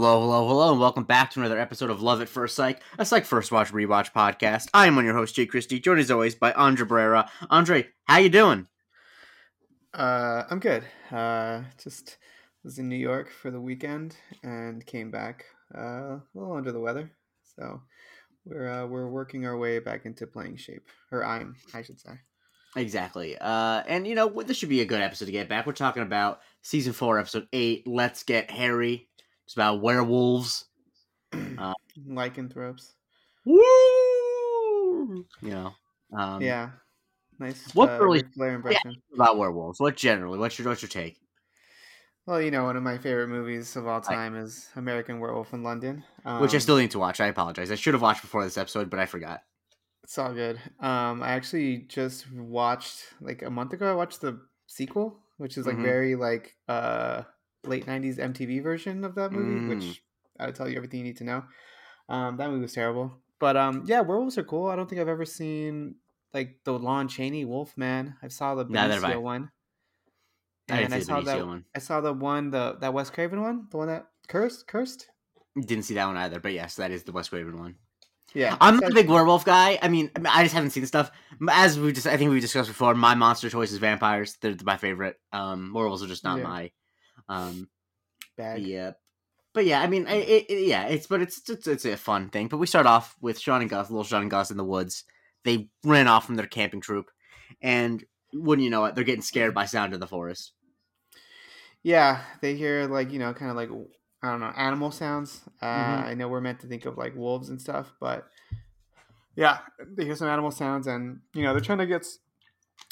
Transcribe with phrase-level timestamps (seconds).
[0.00, 3.04] Hello, hello, hello, and welcome back to another episode of Love at First Sight, a
[3.04, 4.68] Psych First Watch Rewatch podcast.
[4.72, 7.28] I am one your host, Jake Christie, joined as always by Andre Barrera.
[7.50, 8.68] Andre, how you doing?
[9.92, 10.84] Uh, I'm good.
[11.10, 12.16] Uh, just
[12.62, 16.78] was in New York for the weekend and came back uh, a little under the
[16.78, 17.10] weather.
[17.56, 17.82] So
[18.44, 22.12] we're uh, we're working our way back into playing shape, or I'm, I should say.
[22.76, 23.36] Exactly.
[23.36, 25.66] Uh, and you know this should be a good episode to get back.
[25.66, 27.88] We're talking about season four, episode eight.
[27.88, 29.07] Let's get hairy.
[29.48, 30.66] It's about werewolves.
[31.58, 31.72] Uh,
[32.06, 32.94] Lycanthropes.
[33.46, 35.24] Woo!
[35.42, 35.72] You know.
[36.16, 36.70] Um, Yeah.
[37.38, 37.74] Nice.
[37.74, 38.94] What uh, really- impression.
[39.14, 39.80] About werewolves.
[39.80, 40.38] What generally?
[40.38, 41.16] What's your what's your take?
[42.26, 45.62] Well, you know, one of my favorite movies of all time is American Werewolf in
[45.62, 46.04] London.
[46.26, 47.20] Um, Which I still need to watch.
[47.20, 47.70] I apologize.
[47.70, 49.40] I should have watched before this episode, but I forgot.
[50.04, 50.60] It's all good.
[50.80, 53.90] Um, I actually just watched like a month ago.
[53.90, 55.82] I watched the sequel, which is like Mhm.
[55.82, 57.22] very like uh
[57.64, 59.68] late '90s MTV version of that movie, Mm.
[59.68, 60.02] which
[60.38, 61.44] I'll tell you everything you need to know.
[62.08, 64.68] Um, that movie was terrible, but um, yeah, werewolves are cool.
[64.68, 65.96] I don't think I've ever seen
[66.32, 68.14] like the Lon Chaney Wolfman.
[68.22, 69.50] I saw the Benicio one,
[70.70, 71.46] I and I, the saw Benicio that.
[71.46, 71.64] one.
[71.74, 75.08] I saw the one the that Wes Craven one, the one that cursed cursed.
[75.58, 77.76] Didn't see that one either, but yes, that is the Wes Craven one.
[78.34, 79.78] Yeah, I'm not a big werewolf guy.
[79.80, 81.10] I mean, I just haven't seen stuff.
[81.50, 84.36] As we just, I think we discussed before, my monster choice is vampires.
[84.42, 85.18] They're my favorite.
[85.32, 86.44] Um, werewolves are just not Yeah.
[86.44, 86.70] my.
[87.28, 87.68] Um,
[88.36, 88.62] bag.
[88.62, 88.92] yeah,
[89.54, 92.30] but yeah, I mean, I, it, it- yeah, it's but it's, it's it's a fun
[92.30, 92.48] thing.
[92.48, 95.04] But we start off with Sean and Gus, little Sean and Gus in the woods.
[95.44, 97.10] They ran off from their camping troop,
[97.62, 100.52] and wouldn't you know it, they're getting scared by sound in the forest.
[101.82, 103.70] Yeah, they hear like you know, kind of like
[104.22, 105.42] I don't know, animal sounds.
[105.62, 106.04] Uh, Mhm.
[106.06, 108.26] I know we're meant to think of like wolves and stuff, but
[109.36, 112.04] yeah, they hear some animal sounds, and you know, they're trying to get.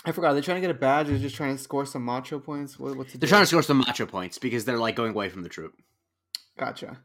[0.05, 0.35] I forgot.
[0.35, 1.09] They're trying to get a badge.
[1.09, 2.79] They're just trying to score some macho points.
[2.79, 3.31] What, what's the They're deal?
[3.31, 5.73] trying to score some macho points because they're like going away from the troop.
[6.59, 6.99] Gotcha.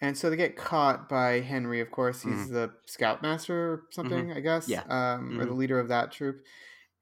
[0.00, 1.80] And so they get caught by Henry.
[1.80, 4.68] Of course, he's the scoutmaster or something, I guess.
[4.68, 4.90] Mm-hmm.
[4.90, 5.14] Yeah.
[5.14, 5.56] Um, or the Mhm.
[5.56, 6.42] leader of that troop.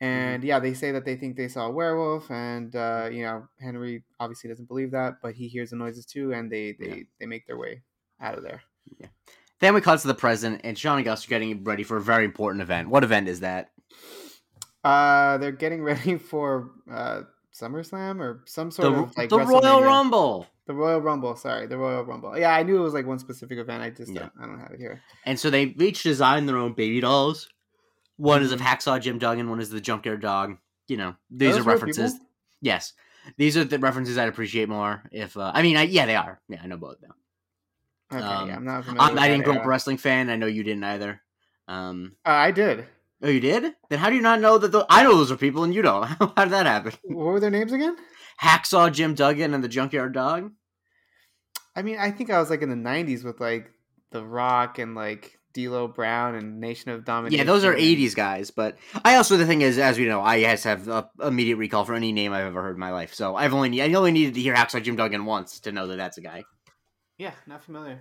[0.03, 3.47] And yeah, they say that they think they saw a werewolf, and uh, you know
[3.61, 7.03] Henry obviously doesn't believe that, but he hears the noises too, and they they, Yeah.
[7.21, 7.83] they make their way
[8.21, 8.63] out of there.
[8.99, 9.09] Yeah.
[9.61, 12.01] Then we cut to the present, and Sean and Gus are getting ready for a
[12.03, 12.89] very important event.
[12.89, 13.73] What event is that?
[14.85, 17.23] Uh, they're getting ready for uh,
[17.55, 20.47] SummerSlam or some sort The, of like the Royal Rumble.
[20.67, 21.37] The Royal Rumble.
[21.37, 22.39] Sorry, the Royal Rumble.
[22.39, 23.83] Yeah, I knew it was like one specific event.
[23.83, 24.21] I just Yeah.
[24.21, 25.01] don't, I don't have it here.
[25.27, 27.49] And so they each design their own baby dolls.
[28.17, 28.65] One is of Mhm.
[28.67, 30.57] Hacksaw Jim Duggan, one is the Junkyard Dog.
[30.89, 32.19] You know, these those are references.
[32.61, 32.93] Yes,
[33.37, 35.03] these are the references I'd appreciate more.
[35.11, 36.41] If uh, I mean, I, yeah, they are.
[36.49, 37.15] Yeah, I know both now.
[38.13, 39.11] Okay, Um, yeah, I'm not familiar.
[39.11, 40.31] I'm, I didn't grow up a wrestling fan.
[40.31, 41.21] I know you didn't either.
[41.69, 42.87] Um, Uh, I did.
[43.23, 43.75] Oh, you did?
[43.89, 44.73] Then how do you not know that?
[44.73, 46.05] The, I know those are people, and you don't.
[46.37, 46.93] how did that happen?
[47.05, 47.97] What were their names again?
[48.43, 50.53] Hacksaw Jim Duggan and the Junkyard Dog.
[51.77, 53.71] I mean, I think I was like in the '90s with like
[54.11, 57.39] The Rock and like D'Lo Brown and Nation of Domination.
[57.39, 58.51] Yeah, those are '80s guys.
[58.51, 61.85] But I also the thing is, as we know, I just have uh, immediate recall
[61.85, 63.15] for any name I've ever heard in my life.
[63.15, 65.97] So I've only I only needed to hear Hacksaw Jim Duggan once to know that
[65.97, 66.45] that's a guy.
[67.19, 68.01] Yeah, not familiar.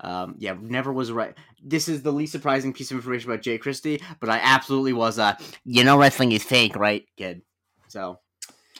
[0.00, 1.34] Um, yeah, never was right.
[1.62, 5.18] This is the least surprising piece of information about Jake Christie, but I absolutely was
[5.18, 7.42] a you know wrestling is fake, right, kid?
[7.88, 8.18] So,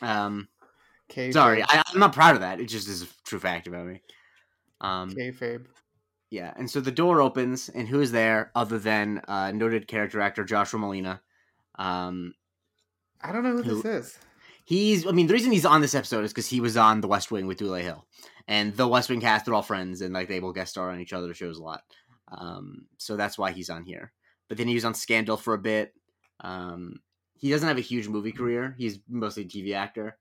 [0.03, 0.49] um,
[1.09, 1.31] K.
[1.31, 2.61] sorry, I, I'm not proud of that.
[2.61, 4.01] It just is a true fact about me.
[4.81, 5.67] Um, Kayfabe.
[6.31, 10.21] yeah, and so the door opens, and who is there other than uh, noted character
[10.21, 11.21] actor Joshua Malina?
[11.79, 12.35] Um,
[13.23, 14.19] I don't know who, Who- this is.
[14.67, 17.07] He's, I mean, the reason he's on this episode is because he was on The
[17.09, 18.07] West Wing with Dule Hill,
[18.49, 21.01] and the West Wing cast they're all friends, and like they will guest star on
[21.01, 21.83] each other's shows a lot.
[22.29, 24.13] Um, so that's why he's on here.
[24.49, 25.95] But then he was on Scandal for a bit.
[26.41, 27.01] Um,
[27.35, 28.75] he doesn't have a huge movie career.
[28.79, 30.19] He's mostly a TV actor.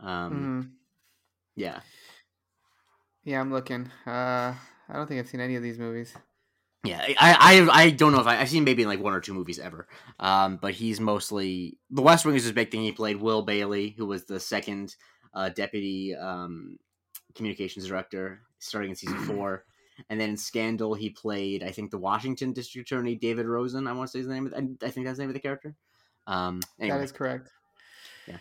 [0.00, 0.70] Um, Mhm.
[1.56, 1.80] Yeah,
[3.24, 3.90] Yeah, I'm looking.
[4.06, 4.54] Uh,
[4.88, 6.14] I don't think I've seen any of these movies.
[6.84, 7.00] yeah.
[7.00, 7.14] I,
[7.70, 9.86] I, I don't know if I, I've seen maybe like one or two movies ever.
[10.18, 12.80] Um, but he's mostly The West Wing is his big thing.
[12.82, 14.96] He played Will Bailey, who was the second
[15.34, 16.78] uh, deputy um,
[17.34, 19.64] communications director, starting in season four.
[20.08, 23.86] And then in Scandal, he played I think the Washington District Attorney David Rosen.
[23.86, 24.46] I want to say his name.
[24.46, 25.74] of- I, think that's the name of the character.
[26.26, 27.50] Um, anyway, That is correct.
[28.30, 28.32] uh,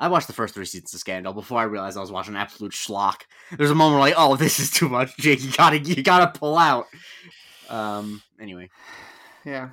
[0.00, 2.72] I watched the first three seasons of Scandal before I realized I was watching absolute
[2.72, 3.22] schlock.
[3.56, 5.42] There's a moment where like, oh, this is too much, Jake.
[5.42, 6.86] You gotta, you gotta pull out.
[7.68, 8.22] Um.
[8.40, 8.70] Anyway,
[9.44, 9.70] Yeah.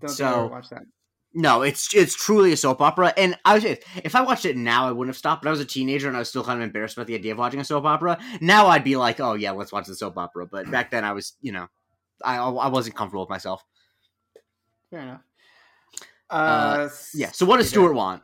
[0.00, 0.82] Don't So- ever watched that.
[1.32, 3.12] No, it's it's truly a soap opera.
[3.16, 5.42] And I was if I watched it now, I wouldn't have stopped.
[5.42, 7.32] But I was a teenager and I was still kind of embarrassed about the idea
[7.32, 8.18] of watching a soap opera.
[8.40, 10.46] Now I'd be like, oh yeah, let's watch the soap opera.
[10.46, 11.68] But back then I was, you know,
[12.24, 13.64] I I wasn't comfortable with myself.
[14.90, 15.20] Fair enough.
[16.28, 17.30] Uh, Uh, Yeah.
[17.30, 17.68] So what does.
[17.68, 18.22] Stuart want?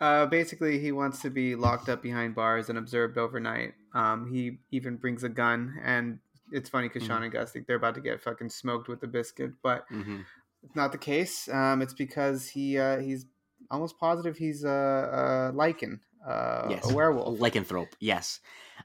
[0.00, 3.74] Uh, basically, he wants to be locked up behind bars and observed overnight.
[3.94, 6.18] Um, he even brings a gun, and
[6.50, 7.06] it's funny because Mhm.
[7.06, 10.22] Sean and Gus think they're about to get fucking smoked with the biscuit, but hmm
[10.62, 11.48] it's not the case.
[11.48, 13.26] Um, it's because he uh, he's
[13.70, 16.90] almost positive he's a, a lycan, uh, Yes.
[16.90, 17.38] a werewolf.
[17.38, 17.92] lycanthrope.
[18.00, 18.40] Yes,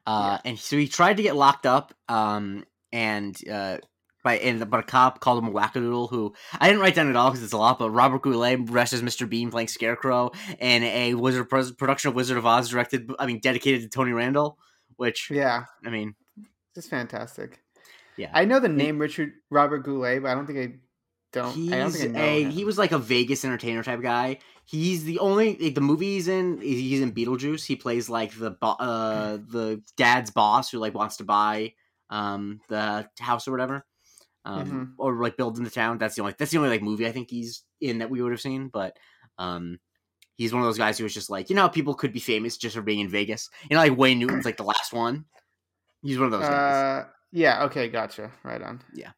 [0.06, 3.77] uh, and so he tried to get locked up, um, and uh,
[4.24, 6.09] by and but a cop called him a wackadoodle.
[6.09, 7.80] Who I didn't write down at all because it's a lot.
[7.80, 9.27] But Robert Goulet dressed as Mr.
[9.30, 13.12] Bean playing Scarecrow in a Wizard production of Wizard of Oz, directed.
[13.19, 14.57] I mean, dedicated to Tony Randall.
[14.95, 16.15] Which Yeah, I mean,
[16.73, 17.62] just fantastic.
[18.18, 18.31] Yeah.
[18.33, 20.73] I know the name Richard Robert Goulet, but I don't think I
[21.31, 21.53] don't.
[21.53, 22.51] he's I don't think I know a him.
[22.51, 24.39] he was like a Vegas entertainer type guy.
[24.65, 26.59] He's the only like, the movie he's in.
[26.59, 27.65] He's in Beetlejuice.
[27.65, 31.74] He plays like the uh the dad's boss who like wants to buy
[32.09, 33.85] um the house or whatever,
[34.45, 34.94] um Mhm.
[34.97, 35.97] or like build in the town.
[35.97, 38.31] That's the only that's the only like movie I think he's in that we would
[38.31, 38.68] have seen.
[38.69, 38.97] But
[39.38, 39.80] um
[40.35, 42.57] he's one of those guys who was just like you know people could be famous
[42.57, 43.50] just for being in Vegas.
[43.69, 45.25] You know like Wayne Newton's like the last one.
[46.03, 46.75] He's one of those guys.
[46.75, 47.63] Uh, yeah.
[47.65, 47.89] Okay.
[47.89, 48.31] Gotcha.
[48.44, 48.81] Right on.
[48.94, 49.12] Yeah.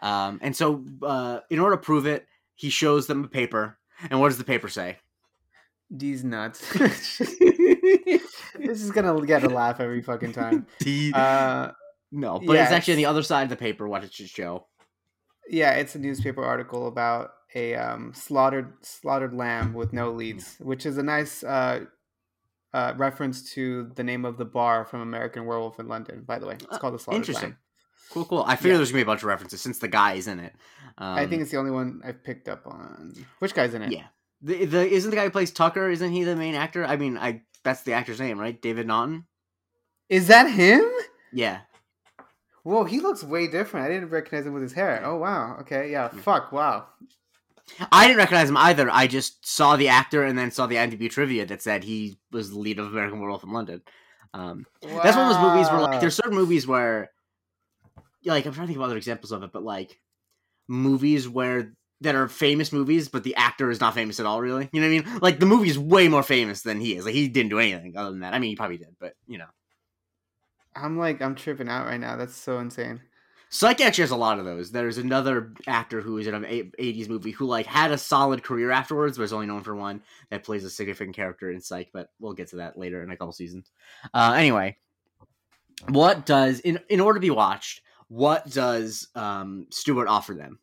[0.00, 3.78] Um, and so, uh, in order to prove it, he shows them a paper.
[4.10, 4.98] And what does the paper say?
[5.90, 6.60] These nuts.
[6.78, 7.20] this
[8.82, 10.66] is gonna get a laugh every fucking time.
[10.80, 11.72] The- Uh,
[12.12, 14.66] no, but it's actually on the other side of the paper what it should show.
[15.48, 20.86] yeah, it's a newspaper article about a um, slaughtered slaughtered lamb with no leads, which
[20.86, 21.84] is a nice uh,
[22.72, 26.22] uh, reference to the name of the bar from American Werewolf in London.
[26.26, 27.48] By the way, it's Uh, called the Slaughtered interesting.
[27.50, 27.58] Lamb.
[28.10, 28.44] Cool, cool.
[28.46, 28.76] I figure Yeah.
[28.78, 30.54] there's gonna be a bunch of references since the guy is in it.
[30.98, 33.14] Um, I think it's the only one I've picked up on.
[33.40, 33.92] Which guy's in it?
[33.92, 34.06] yeah.
[34.42, 35.88] The, the isn't the guy who plays Tucker?
[35.90, 36.84] Isn't he the main actor?
[36.84, 38.60] I mean, I that's the actor's name, right?
[38.60, 39.24] David Naughton.
[40.08, 40.84] Is that him?
[41.32, 41.60] Yeah.
[42.62, 43.86] Whoa, he looks way different.
[43.86, 45.00] I didn't recognize him with his hair.
[45.04, 45.56] Oh wow.
[45.60, 46.08] Okay, yeah.
[46.08, 46.52] Fuck.
[46.52, 46.86] Wow.
[47.90, 48.88] I didn't recognize him either.
[48.90, 52.50] I just saw the actor and then saw the IMDb trivia that said he was
[52.50, 53.82] the lead of American Werewolf in London.
[54.34, 57.10] Um, That's one of those movies where like there's certain movies where
[58.32, 59.98] like I'm trying to think of other examples of it, but like
[60.68, 64.68] movies where that are famous movies, but the actor is not famous at all, really.
[64.72, 65.20] You know what I mean?
[65.20, 67.04] Like the movie's way more famous than he is.
[67.04, 68.34] Like he didn't do anything other than that.
[68.34, 69.46] I mean he probably did, but you know.
[70.74, 72.16] I'm like I'm tripping out right now.
[72.16, 73.00] That's so insane.
[73.48, 74.72] Psych actually has a lot of those.
[74.72, 78.72] There's another actor who is in an 80s movie who like had a solid career
[78.72, 81.88] afterwards, but is only known for one that plays a significant character in Psych.
[81.92, 83.70] But we'll get to that later in a couple seasons.
[84.12, 84.76] Uh, anyway,
[85.88, 87.82] what does in in order to be watched?
[88.08, 90.58] What does um, Stewart offer them?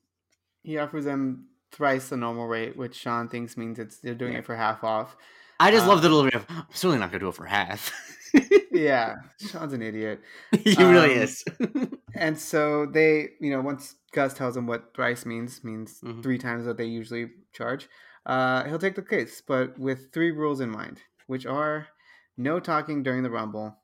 [0.63, 4.39] He offers them thrice the normal rate, which Sean thinks means it's they're doing Yeah.
[4.39, 5.17] it for half off.
[5.59, 6.45] I just Uh, love the delivery of.
[6.49, 7.91] I'm certainly not going to do it for half.
[8.71, 10.19] Yeah, Sean's an idiot.
[10.63, 11.43] he really Um, is.
[12.15, 16.23] And so they, you know, once Gus tells him what thrice means, means Mhm.
[16.23, 17.87] three times what they usually charge,
[18.25, 21.87] uh, he'll take the case, but with three rules in mind, which are
[22.35, 23.77] no talking during the rumble,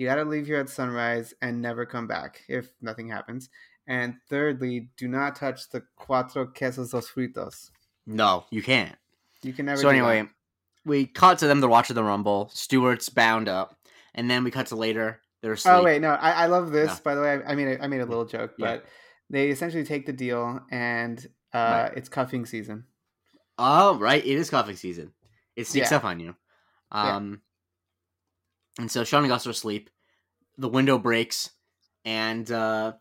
[0.00, 3.50] you got to leave here at sunrise and never come back if nothing happens,
[3.86, 7.70] and thirdly, do not touch the cuatro quesos dos fritos.
[8.06, 8.96] no, you can't.
[9.42, 9.76] You can never.
[9.76, 9.94] so do that.
[10.08, 10.28] anyway,
[10.86, 11.60] we cut to them.
[11.60, 12.50] They're watching the Rumble.
[12.52, 13.76] Stewart's bound up,
[14.14, 15.20] and then we cut to later.
[15.42, 15.74] They're asleep.
[15.74, 16.88] Oh wait, no, I, I love this.
[16.88, 16.98] No.
[17.04, 18.76] By the way, I, I made a, I made a little joke, Yeah.
[18.76, 18.84] but
[19.28, 22.84] they essentially take the deal, and uh, it's cuffing season.
[23.58, 24.24] Oh, right.
[24.24, 25.12] It is cuffing season.
[25.56, 25.98] It sneaks Yeah.
[25.98, 26.34] up on you.
[26.92, 27.42] Um,
[28.78, 29.90] and so Sean and Gus are asleep.
[30.58, 31.50] The window breaks,
[32.04, 32.92] and uh,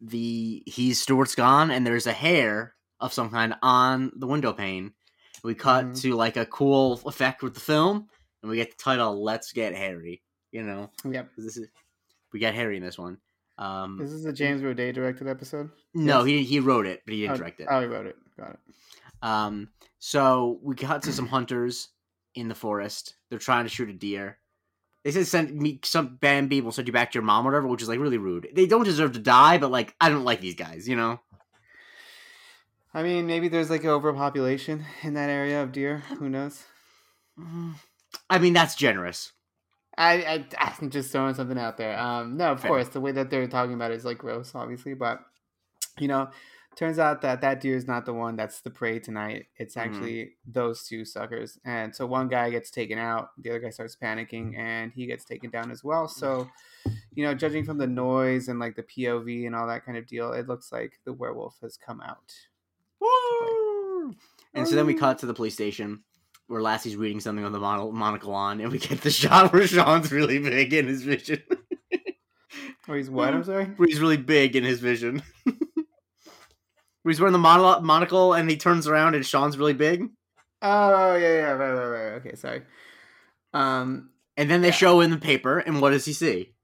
[0.00, 4.92] the he's Stewart's gone, and there's a hair of some kind on the window pane.
[5.44, 6.00] We cut Mhm.
[6.02, 8.08] to like a cool effect with the film,
[8.42, 11.30] and we get the title "Let's Get Hairy." You know, yep.
[11.36, 11.68] this is
[12.32, 13.18] we get Harry in this one.
[13.58, 15.70] Um, This is a James Roday directed episode.
[15.94, 16.26] no, yes.
[16.40, 17.68] he he wrote it, but he didn't Oh, direct it.
[17.70, 18.16] Oh, he wrote it.
[18.38, 18.58] Got it.
[19.22, 21.88] Um, so we cut to some hunters
[22.34, 23.16] in the forest.
[23.28, 24.38] They're trying to shoot a deer.
[25.04, 27.66] They said send me some Bambi will send you back to your mom or whatever,
[27.66, 28.48] which is like really rude.
[28.54, 31.20] They don't deserve to die, but like I don't like these guys, you know.
[32.94, 35.98] I mean, maybe there's like overpopulation in that area of deer.
[36.18, 36.64] Who knows?
[38.30, 39.32] I mean that's generous.
[39.96, 41.98] I, I I'm just throwing something out there.
[41.98, 42.70] Um, no, of Fair.
[42.70, 45.20] course, the way that they're talking about it is like gross, obviously, but
[45.98, 46.30] you know,
[46.76, 49.46] turns out that that deer is not the one that's the prey tonight.
[49.56, 49.80] It's Mhm.
[49.80, 53.96] actually those two suckers, and so one guy gets taken out, the other guy starts
[53.96, 56.08] panicking, and he gets taken down as well.
[56.08, 56.50] So,
[57.14, 60.06] you know, judging from the noise and like the POV and all that kind of
[60.06, 62.32] deal, it looks like the werewolf has come out.
[63.00, 64.14] Woo!
[64.54, 66.02] And so then we cut to the police station
[66.46, 69.66] where Lassie's reading something on the mon- monocle on, and we get the shot where
[69.66, 71.42] Sean's really big in his vision.
[72.88, 73.32] Or he's what?
[73.32, 73.66] I'm sorry.
[73.76, 75.22] where he's really big in his vision.
[77.02, 80.08] where he's wearing the mono- monocle and he turns around and Sean's really big.
[80.62, 82.12] Oh yeah, yeah, right, right, right.
[82.20, 82.62] Okay, sorry.
[83.52, 84.74] Um, And then they Yeah.
[84.74, 86.54] show in the paper, and what does he see?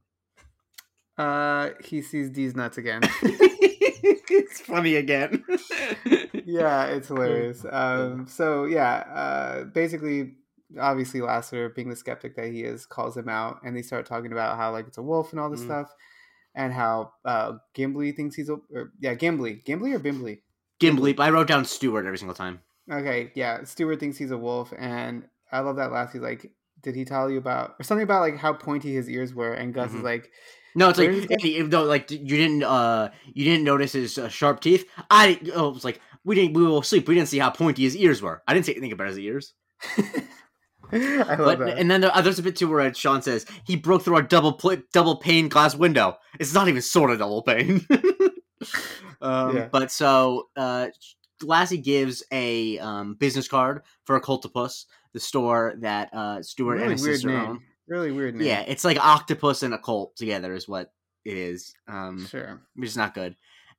[1.18, 3.02] uh, he sees these nuts again.
[3.22, 5.44] it's funny again.
[6.44, 7.64] yeah, it's hilarious.
[7.70, 10.34] Um, so yeah, uh, basically,
[10.80, 14.32] obviously, Lassiter, being the skeptic that he is, calls him out, and they start talking
[14.32, 15.64] about how like it's a wolf and all this Mhm.
[15.64, 15.92] stuff,
[16.58, 20.40] and how uh, Gimli thinks he's a or, yeah, Gimli, Gimli or Bimbley.
[20.80, 21.16] Gimli.
[21.18, 22.60] I wrote down Stewart every single time.
[22.90, 26.12] Okay, yeah, Stewart thinks he's a wolf, and I love that last.
[26.12, 26.50] He's like,
[26.82, 29.72] "Did he tell you about or something about like how pointy his ears were?" And
[29.72, 29.98] Gus Mhm.
[29.98, 30.30] is like,
[30.74, 31.44] No, it's like is it?
[31.44, 34.84] even though like you didn't uh you didn't notice his uh, sharp teeth.
[35.10, 37.06] I oh, it was like we didn't we were asleep.
[37.08, 38.42] We didn't see how pointy his ears were.
[38.48, 39.54] I didn't say anything about his ears.
[40.92, 41.78] I love But that.
[41.78, 44.52] and then there, there's a bit too where Sean says he broke through our double
[44.52, 46.16] pl- double pane glass window.
[46.40, 47.86] It's not even sort of double pane.
[49.20, 49.68] um, Yeah.
[49.70, 50.88] But so uh,
[51.42, 56.82] Lassie gives a um, business card for a Occultopus, the store that uh, Stuart really
[56.84, 57.38] and his sister name.
[57.40, 57.60] own.
[57.86, 58.46] Really weird name.
[58.46, 60.92] Yeah, it's like octopus and a cult together is what
[61.24, 61.74] it is.
[61.86, 62.60] Um, sure.
[62.74, 63.36] which is not good.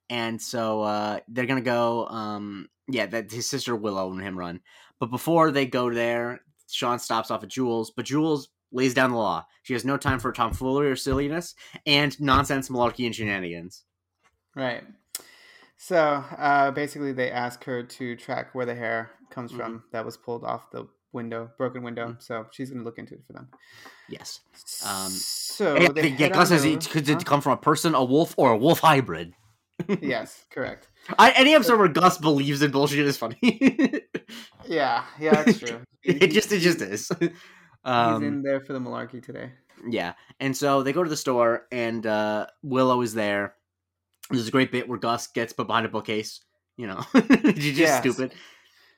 [0.10, 2.08] And so uh, they're gonna go.
[2.08, 4.62] Um, yeah, that his sister Willow and him run.
[5.00, 7.91] But before they go there, Sean stops off at Jules.
[7.91, 9.45] But Jules lays down the law.
[9.63, 13.83] She has no time for tomfoolery or silliness and nonsense, malarkey, and shenanigans.
[14.55, 14.83] Right.
[15.77, 19.57] So uh, basically, they ask her to track where the hair comes Mhm.
[19.57, 22.09] from that was pulled off the window, broken window.
[22.09, 22.19] Mm-hmm.
[22.19, 23.47] So she's going to look into it for them.
[24.09, 24.41] Yes.
[24.85, 27.19] Um, so yeah, they yeah, Gus says it could it Huh?
[27.25, 29.33] come from a person, a wolf, or a wolf hybrid.
[30.01, 30.88] yes, correct.
[31.18, 33.38] I, any episode where Gus believes in bullshit is funny.
[34.68, 35.79] Yeah, yeah, that's true.
[36.03, 37.12] it just it just is.
[37.20, 37.29] He's
[37.84, 39.51] Um, in there for the malarkey today.
[39.89, 40.13] Yeah.
[40.39, 43.56] And so they go to the store and uh Willow is there.
[44.29, 46.41] There's a great bit where Gus gets put behind a bookcase.
[46.77, 47.03] You know.
[47.15, 48.00] You're just Yes.
[48.01, 48.32] stupid.
[48.34, 48.39] It's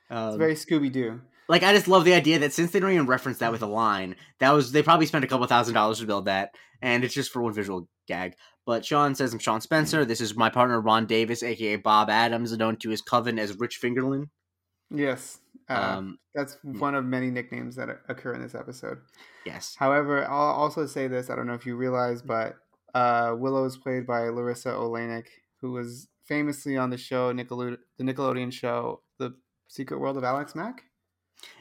[0.10, 1.22] Um, very Scooby Doo.
[1.48, 3.67] like I just love the idea that since they don't even reference that with a
[3.67, 7.13] line, that was they probably spent a couple thousand dollars to build that, and it's
[7.13, 8.34] just for one visual gag.
[8.65, 10.06] But Sean says I'm Sean Spencer.
[10.06, 13.80] This is my partner Ron Davis, aka Bob Adams, known to his coven as Rich
[13.82, 14.30] Fingerlin.
[14.94, 15.39] Yes,
[15.70, 19.00] uh, Um, that's one of many nicknames that occur in this episode.
[19.46, 19.75] yes.
[19.80, 22.56] However, I'll also say this: I don't know if you realize, but
[22.94, 25.27] uh, Willow is played by Larisa Oleynik,
[25.62, 29.34] who was famously on the show Nickelode- the Nickelodeon show, The
[29.70, 30.84] Secret World of Alex Mack.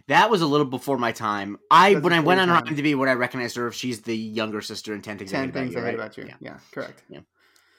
[0.09, 1.57] That was a little before my time.
[1.71, 2.57] I That's when I went on her.
[2.63, 5.61] IMDb, when I recognized her, she's the younger sister in Ten Things I Ten About
[5.61, 5.95] things You, I hate right?
[5.95, 6.25] about you.
[6.27, 6.35] Yeah.
[6.41, 7.03] Yeah, correct.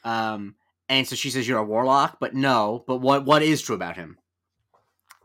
[0.03, 0.55] Um,
[0.89, 2.84] and so she says you're a warlock, but no.
[2.88, 4.17] But what what is true about him?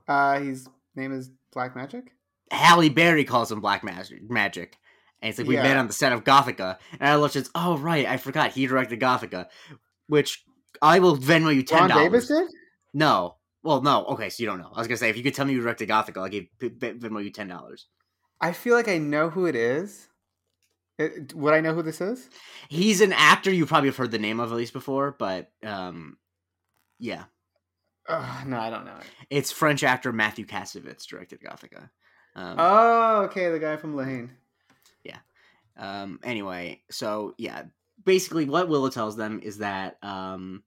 [0.08, 2.12] Uh, his name is Black Magic.
[2.50, 4.76] Halle Berry calls him black magic, magic,
[5.20, 5.62] and it's like we Yeah.
[5.64, 8.66] met on the set of Gothika, and I looked at, oh right, I forgot he
[8.66, 9.46] directed Gothika,
[10.06, 10.44] which
[10.80, 12.48] I will Venmo you ten Ron Davis did.
[12.94, 13.35] No,
[13.66, 14.70] well, no, okay, so you don't know.
[14.74, 17.22] I was gonna say if you could tell me you directed Gothika, I'll give Venmo
[17.22, 17.86] you ten dollars.
[18.40, 20.08] I feel like I know who it is.
[20.98, 22.30] It, would I know who this is?
[22.70, 26.16] He's an actor you probably have heard the name of at least before, but um,
[26.98, 27.24] yeah,
[28.08, 28.98] Ugh, no, I don't know.
[29.28, 31.90] it's French actor Mathieu Kassovitz directed Gothika.
[32.34, 34.30] Um, Oh, okay, the guy from Lane.
[35.04, 35.18] Yeah.
[35.76, 37.64] Um, anyway, so yeah,
[38.04, 40.62] basically what Willow tells them is that um,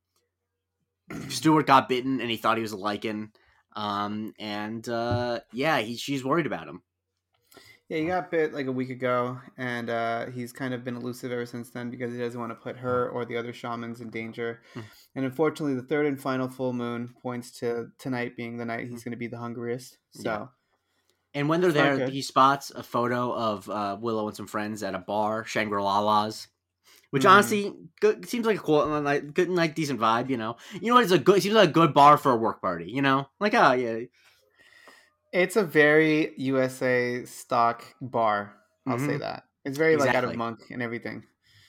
[1.29, 3.31] Stuart got bitten and he thought he was a lycan.
[3.75, 6.81] Um, and uh, yeah, he, she's worried about him.
[7.87, 11.31] Yeah, he got bit like a week ago, and uh, he's kind of been elusive
[11.31, 14.11] ever since then because he doesn't want to put her or the other shamans in
[14.11, 14.61] danger.
[14.75, 14.83] Mm.
[15.15, 19.03] And unfortunately, the third and final full moon points to tonight being the night he's
[19.03, 19.97] going to be the hungriest.
[20.11, 20.45] So, Yeah.
[21.33, 24.95] And when they're there, he spots a photo of uh, Willow and some friends at
[24.95, 26.47] a bar, Shangri La's,
[27.11, 27.29] which Mhm.
[27.29, 30.29] honestly good, seems like a cool, like good, like decent vibe.
[30.29, 31.03] You know, you know what?
[31.03, 31.37] It's a good.
[31.37, 32.85] It seems like a good bar for a work party.
[32.91, 34.05] You know, like oh yeah,
[35.31, 38.55] it's a very USA stock bar.
[38.87, 39.19] I'll say Mhm.
[39.19, 39.43] that.
[39.65, 41.23] It's very like out of monk and everything.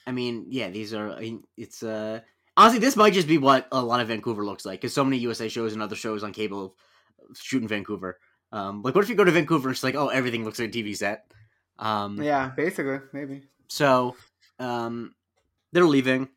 [0.07, 1.19] I mean, yeah, these are.
[1.57, 2.21] It's uh
[2.57, 5.17] honestly, this might just be what a lot of Vancouver looks like because so many
[5.17, 6.75] USA shows and other shows on cable
[7.35, 8.19] shoot in Vancouver.
[8.51, 10.69] Um, like, what if you go to Vancouver and it's like, oh, everything looks like
[10.69, 11.31] a TV set.
[11.79, 13.43] Um, Yeah, basically, maybe.
[13.69, 14.17] So,
[14.59, 15.13] um,
[15.71, 16.29] they're leaving,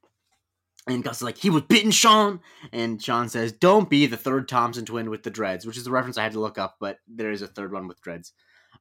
[0.86, 2.40] and Gus is like, he was bitten, Sean.
[2.72, 5.90] And Sean says, don't be the third Thompson twin with the dreads, which is the
[5.90, 8.32] reference I had to look up, but there is a third one with dreads.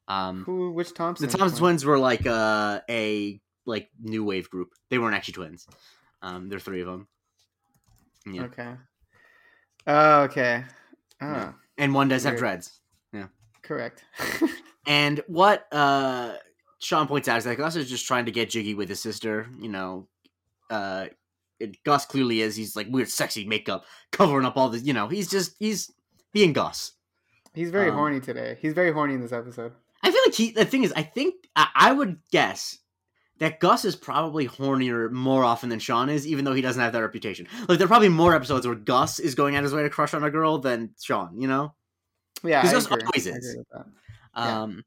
[0.07, 0.72] Um, Who?
[0.72, 1.27] Which Thompson?
[1.27, 4.69] the Thompson twins were like uh, a like new wave group.
[4.89, 5.65] They weren't actually twins.
[6.22, 7.07] Um, there are three of them.
[8.25, 8.43] Yeah.
[8.43, 8.74] Okay.
[9.88, 10.65] Oh, okay.
[11.22, 11.53] Oh, Yeah.
[11.77, 12.79] And one does have dreads.
[13.13, 13.27] Yeah.
[13.62, 14.03] correct.
[14.86, 16.33] And what uh
[16.79, 19.48] Sean points out is that Gus is just trying to get jiggy with his sister.
[19.57, 20.10] You know,
[20.74, 21.08] uh,
[21.60, 22.56] it, Gus clearly is.
[22.56, 24.80] He's like weird, sexy makeup, covering up all the.
[24.80, 25.92] You know, he's just he's
[26.34, 26.94] being Gus.
[27.53, 28.58] He's very Um, horny today.
[28.62, 29.74] He's very horny in this episode.
[30.01, 30.51] I feel like he.
[30.51, 32.80] The thing is, I think I, I would guess
[33.39, 36.94] that Gus is probably hornier more often than Sean is, even though he doesn't have
[36.94, 37.48] that reputation.
[37.68, 40.13] Like there are probably more episodes where Gus is going out his way to crush
[40.13, 41.39] on a girl than Sean.
[41.39, 41.74] You know.
[42.44, 43.03] Yeah, I He's just agree.
[43.03, 43.36] always is.
[43.38, 43.86] agree with that.
[44.36, 44.62] Yeah.
[44.63, 44.84] Um,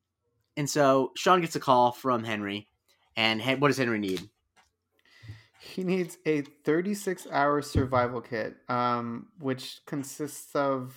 [0.59, 2.69] and so Sean gets a call from Henry,
[3.16, 4.28] and Hen- what does Henry need?
[5.75, 10.94] He needs a 36 hour survival kit, um, which consists of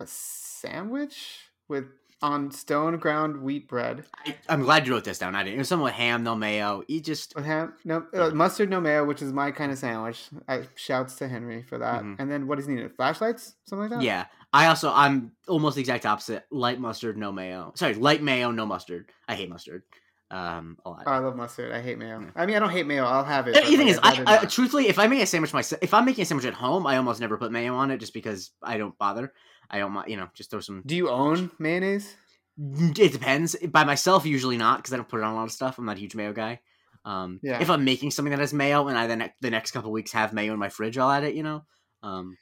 [0.00, 1.84] a sandwich with
[2.20, 5.36] on stone ground wheat bread I, I'm glad you wrote this down.
[5.36, 5.54] I didn't.
[5.54, 6.82] It was something with ham, no mayo.
[6.88, 10.28] He just with ham, no uh, mustard, no mayo, which is my kind of sandwich.
[10.48, 12.02] I shouts to Henry for that.
[12.02, 12.16] Mhm.
[12.18, 12.90] And then what is needed?
[12.96, 14.02] Flashlights, something like that.
[14.04, 14.26] yeah.
[14.52, 16.44] I also I'm almost the exact opposite.
[16.50, 17.72] Light mustard, no mayo.
[17.76, 19.12] Sorry, light mayo, no mustard.
[19.28, 19.84] I hate mustard.
[20.30, 21.04] Um, a lot.
[21.06, 21.72] Oh, I love mustard.
[21.72, 22.20] I hate mayo.
[22.20, 22.30] Yeah.
[22.36, 23.04] I mean, I don't hate mayo.
[23.04, 23.54] I'll have it.
[23.54, 26.04] The thing like, is, I, I truthfully, if I make a sandwich myself, if I'm
[26.04, 28.76] making a sandwich at home, I almost never put mayo on it, just because I
[28.76, 29.32] don't bother.
[29.70, 30.82] I don't, you know, just throw some.
[30.84, 32.14] Do you own mayonnaise?
[32.58, 33.56] It depends.
[33.68, 35.78] By myself, usually not, because I don't put it on a lot of stuff.
[35.78, 36.60] I'm not a huge mayo guy.
[37.04, 37.60] Um, Yeah.
[37.60, 40.32] If I'm making something that has mayo, and I then the next couple weeks have
[40.34, 41.34] mayo in my fridge, I'll add it.
[41.34, 41.64] You know.
[42.02, 42.36] Um,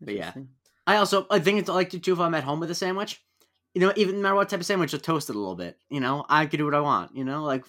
[0.00, 0.32] But yeah.
[0.86, 3.20] I also I think it's like to too if I'm at home with a sandwich.
[3.76, 5.76] You know, even no matter what type of sandwich, just toast it a little bit.
[5.90, 7.14] You know, I can do what I want.
[7.14, 7.62] You know, like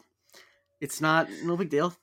[0.80, 1.94] it's not no big deal.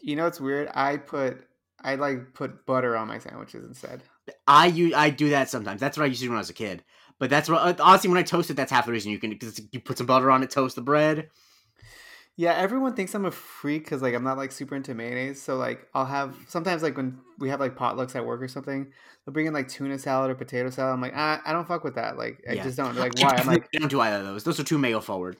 [0.00, 0.70] You know, it's weird.
[0.72, 1.44] I put
[1.82, 4.02] I like put butter on my sandwiches instead.
[4.46, 5.82] I you I do that sometimes.
[5.82, 6.82] That's what I used to do when I was a kid.
[7.18, 9.60] But that's what honestly when I toast it, that's half the reason you can cause
[9.70, 11.28] you put some butter on it, toast the bread.
[12.38, 15.40] Yeah, everyone thinks I'm a freak because like I'm not like super into mayonnaise.
[15.40, 18.92] So like I'll have sometimes like when we have like potlucks at work or something,
[19.24, 20.92] they'll bring in like tuna salad or potato salad.
[20.92, 22.18] I'm like, ah, I don't fuck with that.
[22.18, 22.62] Like I Yeah.
[22.64, 22.94] just don't.
[22.96, 23.36] Like why?
[23.36, 24.44] I'm like I don't do either of those.
[24.44, 25.38] Those are too mayo forward.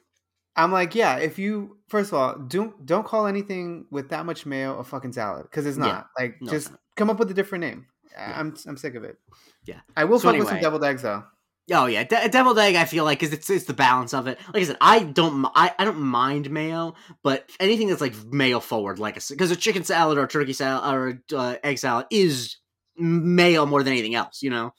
[0.56, 1.18] I'm like yeah.
[1.18, 5.12] If you first of all don't don't call anything with that much mayo a fucking
[5.12, 5.84] salad because it's Yeah.
[5.84, 6.06] not.
[6.18, 6.80] Like No, just not.
[6.96, 7.86] come up with a different name.
[8.12, 8.32] Yeah.
[8.40, 9.18] I'm I'm sick of it.
[9.66, 9.80] Yeah.
[9.94, 10.62] I will So fuck with some anyway.
[10.62, 11.24] deviled eggs though.
[11.72, 12.76] Oh yeah, De- deviled egg.
[12.76, 14.38] I feel like because it's it's the balance of it.
[14.54, 18.60] Like I said, I don't I, I don't mind mayo, but anything that's like mayo
[18.60, 21.78] forward, like a because a chicken salad or a turkey salad or a uh, egg
[21.78, 22.56] salad is
[22.96, 24.42] mayo more than anything else.
[24.42, 24.74] You know.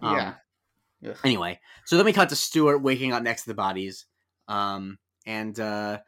[0.00, 0.34] Um, yeah.
[1.10, 1.16] Ugh.
[1.22, 4.06] Anyway, so then we cut to Stuart waking up next to the bodies,
[4.48, 5.98] um, and uh,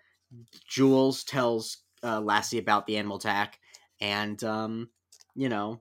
[0.69, 3.61] Jules tells uh, Lassie about the animal attack,
[4.01, 4.89] and um,
[5.37, 5.81] you know,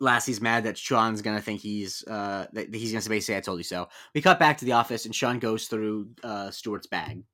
[0.00, 3.58] Lassie's mad that Sean's gonna think he's uh, that he's gonna basically say I told
[3.58, 3.88] you so.
[4.14, 7.24] We cut back to the office, and Sean goes through uh, Stuart's bag.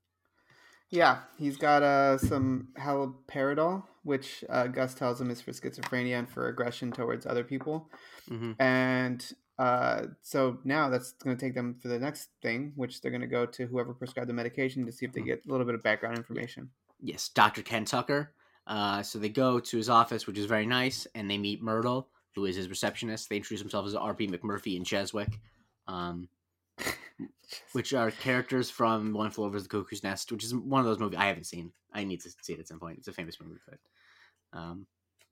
[0.90, 6.28] Yeah, he's got uh, some haloperidol, which uh, Gus tells him is for schizophrenia and
[6.28, 7.88] for aggression towards other people.
[8.28, 9.26] hmm And
[9.58, 13.22] uh, so now that's going to take them for the next thing, which they're going
[13.22, 15.74] to go to whoever prescribed the medication to see if they get a little bit
[15.74, 16.68] of background information.
[17.00, 18.34] Yes, Doctor Ken Tucker.
[18.66, 22.08] Uh, so they go to his office, which is very nice, and they meet Myrtle,
[22.34, 23.28] who is his receptionist.
[23.28, 24.28] They introduce themselves as R.P.
[24.28, 25.38] McMurphy and Cheswick,
[25.86, 26.28] um,
[27.72, 30.98] which are characters from One Flew Over the Cuckoo's Nest, which is one of those
[30.98, 31.72] movies I haven't seen.
[31.92, 32.98] I need to see it at some point.
[32.98, 33.78] It's a famous movie, but
[34.58, 34.86] um,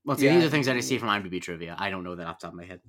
[0.04, 1.76] once again, Yeah, these are things that I see from IMDb trivia.
[1.78, 2.80] I don't know that off the top of my head.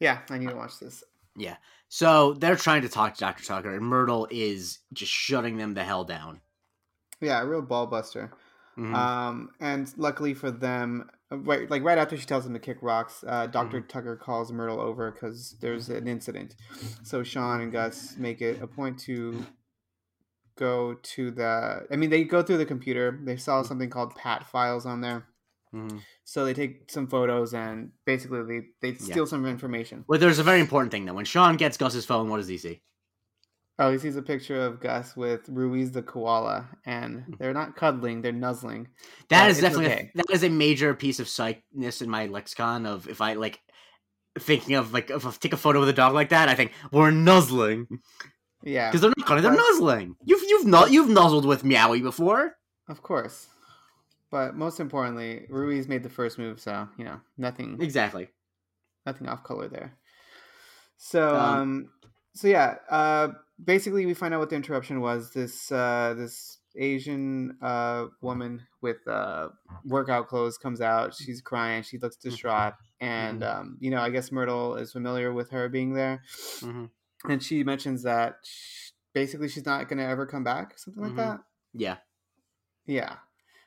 [0.00, 1.04] Yeah, I need to watch this.
[1.36, 1.56] Yeah.
[1.88, 5.84] So they're trying to talk to Doctor Tucker, and Myrtle is just shutting them the
[5.84, 6.40] hell down.
[7.20, 8.32] Yeah, a real ball buster.
[8.76, 8.94] Mhm.
[8.94, 13.24] Um, and luckily for them, right, like right after she tells him to kick rocks,
[13.26, 16.54] uh, doctor Tucker calls Myrtle over because there's an incident.
[17.02, 19.44] So Sean and Gus make it a point to
[20.56, 21.86] go to the.
[21.90, 23.18] I mean, they go through the computer.
[23.22, 25.26] They saw something called Pat files on there.
[25.74, 26.00] Mhm.
[26.24, 28.42] So they take some photos and basically
[28.80, 30.04] they, they steal some information.
[30.06, 31.14] Well, there's a very important thing though.
[31.14, 32.80] When Sean gets Gus's phone, what does he see?
[33.78, 38.22] Oh, he sees a picture of Gus with Ruiz the koala, and they're not cuddling;
[38.22, 38.88] they're nuzzling.
[39.30, 40.10] That Uh, is definitely okay.
[40.14, 43.60] a, that is a major piece of psychness in my lexicon of if I like
[44.38, 46.72] thinking of like if I take a photo with a dog like that, I think
[46.92, 47.88] we're nuzzling
[48.62, 50.16] Yeah, because they're not cuddling, they're nuzzling.
[50.24, 52.56] You've you've nu- you've nuzzled with Meowie before.
[52.88, 53.48] Of course.
[54.30, 58.28] But most importantly, Ruiz made the first move, so you know, nothing Exactly.
[59.06, 59.98] nothing off color there.
[60.96, 61.90] So Um, um
[62.34, 63.28] so yeah, uh
[63.62, 65.32] basically we find out what the interruption was.
[65.32, 69.50] This uh this Asian uh woman with uh
[69.84, 73.44] workout clothes comes out, she's crying, she looks distraught, and Mhm.
[73.44, 76.22] um, you know, I guess Myrtle is familiar with her being there.
[76.60, 76.86] hmm
[77.28, 81.16] And she mentions that sh basically she's not gonna ever come back, something like Mhm.
[81.16, 81.40] that.
[81.72, 81.98] Yeah.
[82.86, 83.18] Yeah.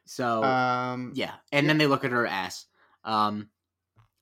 [0.05, 2.67] So Um yeah, and then they look at her ass.
[3.03, 3.49] Um,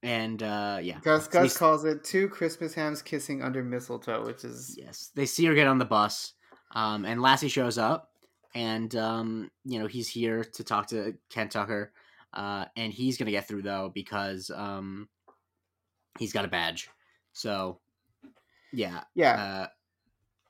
[0.06, 4.78] and uh, yeah, Gus Gus calls it two Christmas hams kissing under mistletoe, which is
[4.78, 6.34] Yes, they see her get on the bus,
[6.76, 8.12] um, and Lassie shows up,
[8.54, 11.92] and um, you know he's here to talk to Ken Tucker,
[12.34, 15.10] uh, and he's gonna get through though because um,
[16.20, 16.88] he's got a badge.
[17.34, 17.80] So
[18.72, 19.02] Yeah.
[19.16, 19.32] Yeah.
[19.34, 19.68] Uh,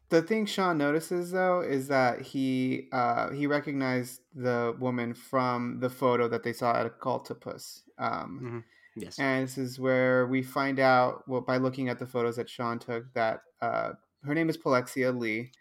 [0.10, 5.90] the thing Sean notices though is that he uh, he recognized the woman from the
[5.90, 7.84] photo that they saw at Occultopus.
[7.98, 8.75] Um, mhm.
[8.96, 9.20] Yes.
[9.20, 12.80] and this is where we find out well, by looking at the photos that Sean
[12.80, 13.92] took that uh,
[14.24, 15.52] her name is Polexia Lee.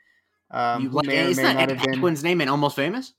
[0.50, 2.14] Um, you like, may or isn't may that not have been.
[2.22, 3.12] Name in Almost Famous?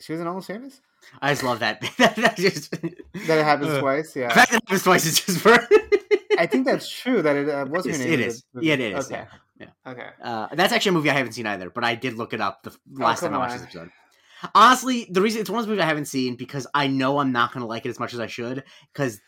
[0.00, 0.80] She was in Almost Famous.
[1.22, 1.80] I just love that.
[1.98, 4.12] that just, That it happens Uh, twice.
[4.14, 5.52] The Yeah, fact that it happens twice is just for.
[6.38, 7.22] I think that's true.
[7.22, 8.12] That it uh, was her It is, name.
[8.12, 8.44] it is.
[8.60, 9.24] Yeah, it is, Okay.
[9.60, 10.08] yeah, Okay.
[10.20, 12.62] Uh, that's actually a movie I haven't seen either, but I did look it up
[12.64, 13.90] the last time Oh, come I watched this episode.
[14.54, 17.32] Honestly, the reason it's one of those movies I haven't seen because I know I'm
[17.32, 19.18] not going to like it as much as I should because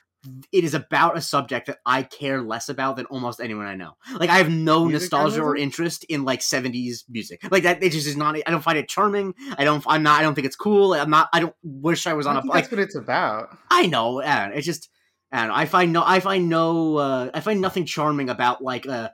[0.52, 3.96] it is about a subject that I care less about than almost anyone I know.
[4.18, 7.40] Like I have no Music nostalgia or interest in like 70s music.
[7.50, 9.34] Like that it just is not I don't find it charming.
[9.56, 10.94] I don't I'm not I don't think it's cool.
[10.94, 13.56] I'm not I don't wish I was on a like that's what it's about.
[13.70, 14.88] I know, I it's just
[15.32, 15.62] I.
[15.62, 19.12] I find no I find no uh, I find nothing charming about like a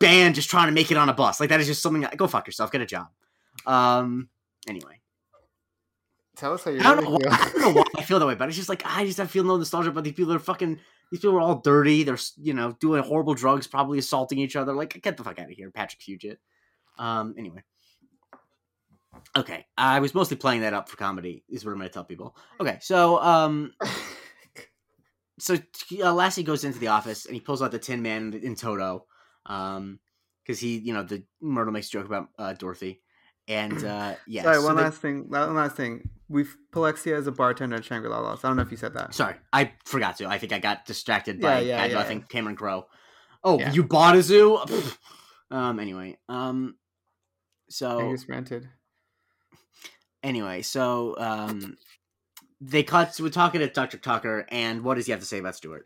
[0.00, 1.40] band just trying to make it on a bus.
[1.40, 3.06] Like that is just something go fuck yourself, get a job.
[3.66, 4.28] Um
[4.68, 5.00] anyway.
[6.36, 7.36] Tell us how you I don't, really know why.
[7.36, 9.26] I don't know why I feel that way, but it's just like I just I
[9.26, 10.30] feel no nostalgia But these people.
[10.30, 12.02] They're fucking these people are all dirty.
[12.02, 14.72] They're you know doing horrible drugs, probably assaulting each other.
[14.72, 16.36] Like get the fuck out of here, Patrick Fugit.
[16.98, 17.34] Um.
[17.38, 17.62] Anyway.
[19.36, 21.44] Okay, I was mostly playing that up for comedy.
[21.48, 22.36] Is what I'm going to tell people.
[22.60, 23.72] Okay, so um,
[25.38, 25.56] so
[26.02, 29.06] uh, Lassie goes into the office and he pulls out the Tin Man in Toto,
[29.46, 29.98] um,
[30.42, 33.02] because he you know the Myrtle makes a joke about uh, Dorothy,
[33.48, 34.42] and uh, yeah.
[34.42, 35.28] Sorry, so one they- last thing.
[35.28, 36.08] One last thing.
[36.28, 38.44] We've Polexia is a bartender at Shangri La Lost.
[38.44, 39.12] I don't know if you said that.
[39.14, 40.26] Sorry, I forgot to.
[40.26, 42.86] I think I got distracted by Yeah, yeah, I, yeah, I think Cameron Crowe.
[43.44, 44.58] Oh, you bought a zoo?
[45.50, 45.78] Um.
[45.78, 46.16] Anyway.
[46.28, 46.76] Um.
[46.76, 48.68] I So just rented.
[50.22, 51.76] anyway, so um,
[52.60, 53.14] they cut.
[53.20, 55.84] We're talking to Doctor Tucker, and what does he have to say about Stewart?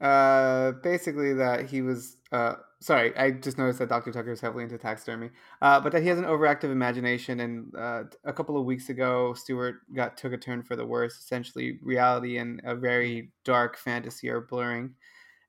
[0.00, 2.15] Uh, basically that he was.
[2.32, 4.12] Uh, sorry, I just noticed that Dr.
[4.12, 5.30] Tucker is heavily into taxidermy.
[5.62, 9.34] Uh, but that he has an overactive imagination, and uh, a couple of weeks ago,
[9.34, 11.16] Stewart got took a turn for the worse.
[11.18, 14.94] Essentially, reality and a very dark fantasy are blurring,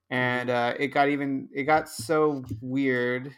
[0.10, 1.50] and uh, it got even.
[1.54, 3.34] It got so weird,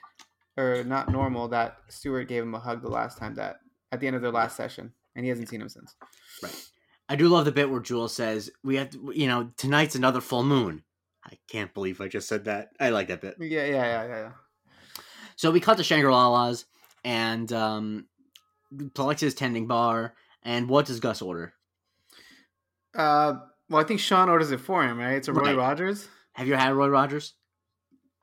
[0.58, 3.60] or not normal, that Stewart gave him a hug the last time that
[3.92, 5.96] at the end of their last session, and he hasn't seen him since.
[6.44, 6.70] Right.
[7.08, 10.20] I do love the bit where Jules says, "We have to, you know, tonight's another
[10.20, 10.84] full moon."
[11.32, 12.70] I can't believe I just said that.
[12.80, 13.36] I like that bit.
[13.40, 14.08] Yeah, yeah, yeah, yeah.
[14.08, 14.32] yeah.
[15.36, 16.66] So we cut to Shangri La's,
[17.04, 18.06] and um,
[18.74, 20.14] Polexia's tending bar.
[20.44, 21.54] And what does Gus order?
[22.96, 23.36] Uh,
[23.70, 25.14] well, I think Sean orders it for him, right?
[25.14, 25.58] It's a Roy Right.
[25.58, 26.08] Rogers.
[26.34, 27.34] Have you had Roy Rogers?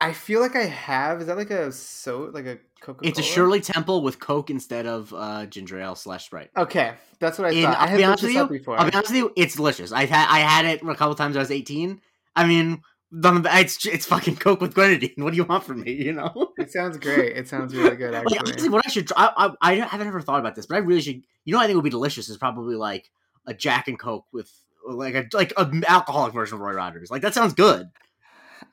[0.01, 1.21] I feel like I have.
[1.21, 3.07] Is that like a so like a Coca?
[3.07, 6.49] It's a Shirley Temple with Coke instead of uh, ginger ale slash Sprite.
[6.55, 7.77] Okay, that's what I And thought.
[7.77, 8.47] I I'll had be honest with you.
[8.47, 8.79] before.
[8.79, 9.31] I'll be honest with you.
[9.35, 9.91] It's delicious.
[9.91, 11.33] I had I had it a couple times.
[11.33, 12.01] when I was eighteen.
[12.35, 15.13] I mean, none of it's it's fucking Coke with grenadine.
[15.17, 15.91] What do you want from me?
[15.91, 16.53] You know.
[16.57, 17.37] It sounds great.
[17.37, 18.39] It sounds really good, like actually.
[18.39, 20.79] honestly, what I should try, I, I I haven't ever thought about this, but I
[20.79, 21.21] really should.
[21.45, 23.09] You know, I think would be delicious is probably like
[23.45, 24.51] a Jack and Coke with
[24.89, 27.09] like a like an alcoholic version of Roy Rogers.
[27.11, 27.87] Like that sounds good.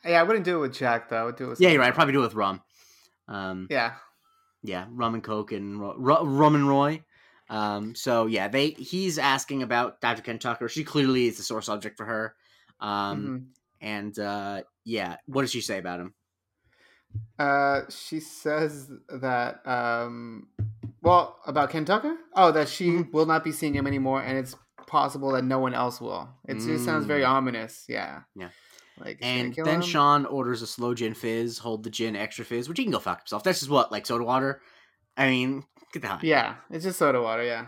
[0.05, 1.17] yeah, I wouldn't do it with Jack though.
[1.23, 1.89] I would do it with Yeah, you're right.
[1.89, 2.63] I'd probably do it with rum.
[3.29, 3.93] Um, Yeah,
[4.63, 7.05] yeah, rum and Coke and Ro- rum and Roy.
[7.51, 10.23] Um, so yeah, they he's asking about Dr.
[10.23, 10.69] Ken Tucker.
[10.69, 12.35] She clearly is the sore subject for her.
[12.81, 13.45] Um, mhm.
[13.85, 16.15] And uh, yeah, what does she say about him?
[17.39, 20.49] Uh, she says that um,
[21.03, 22.17] well about Ken Tucker.
[22.35, 23.13] Oh, that she Mhm.
[23.13, 26.29] will not be seeing him anymore, and it's possible that no one else will.
[26.49, 27.29] It just sounds very Mm.
[27.29, 27.85] ominous.
[27.89, 28.23] Yeah.
[28.35, 28.51] Yeah.
[28.99, 29.83] Like is And then him?
[29.83, 32.99] Sean orders a slow gin fizz, hold the gin extra fizz, which he can go
[33.01, 33.43] fuck himself.
[33.45, 34.61] That's just what like soda water.
[35.17, 36.17] I mean, get the hell.
[36.17, 36.29] out of.
[36.29, 37.45] Yeah, it's just soda water.
[37.45, 37.67] Yeah.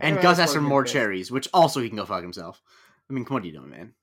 [0.00, 0.92] And Gus asks for more fizz.
[0.92, 2.62] cherries, which also he can go fuck himself.
[3.10, 3.94] I mean, what are you doing, man?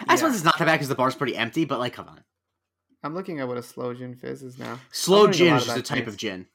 [0.00, 0.16] I Yeah.
[0.16, 2.22] suppose it's not that bad because the bar's pretty empty, but like, come on.
[3.02, 4.80] I'm looking at what a slow gin fizz is now.
[4.90, 6.46] Slow gin is just a type of gin.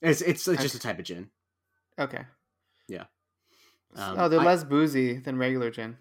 [0.00, 1.30] It's it's, it's just a type of gin.
[1.98, 2.24] Okay.
[2.88, 3.04] Yeah.
[3.96, 5.98] Um, oh, they're I- less boozy than regular gin.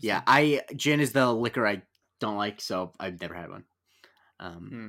[0.00, 1.82] Yeah, I gin is the liquor I
[2.20, 3.64] don't like, so I've never had one.
[4.40, 4.88] Um, Hmm.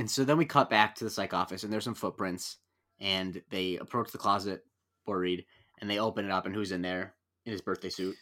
[0.00, 2.58] and so then we cut back to the psych office, and there's some footprints,
[3.00, 4.64] and they approach the closet,
[5.06, 5.46] worried,
[5.80, 7.14] and they open it up, and who's in there
[7.46, 8.16] in his birthday suit?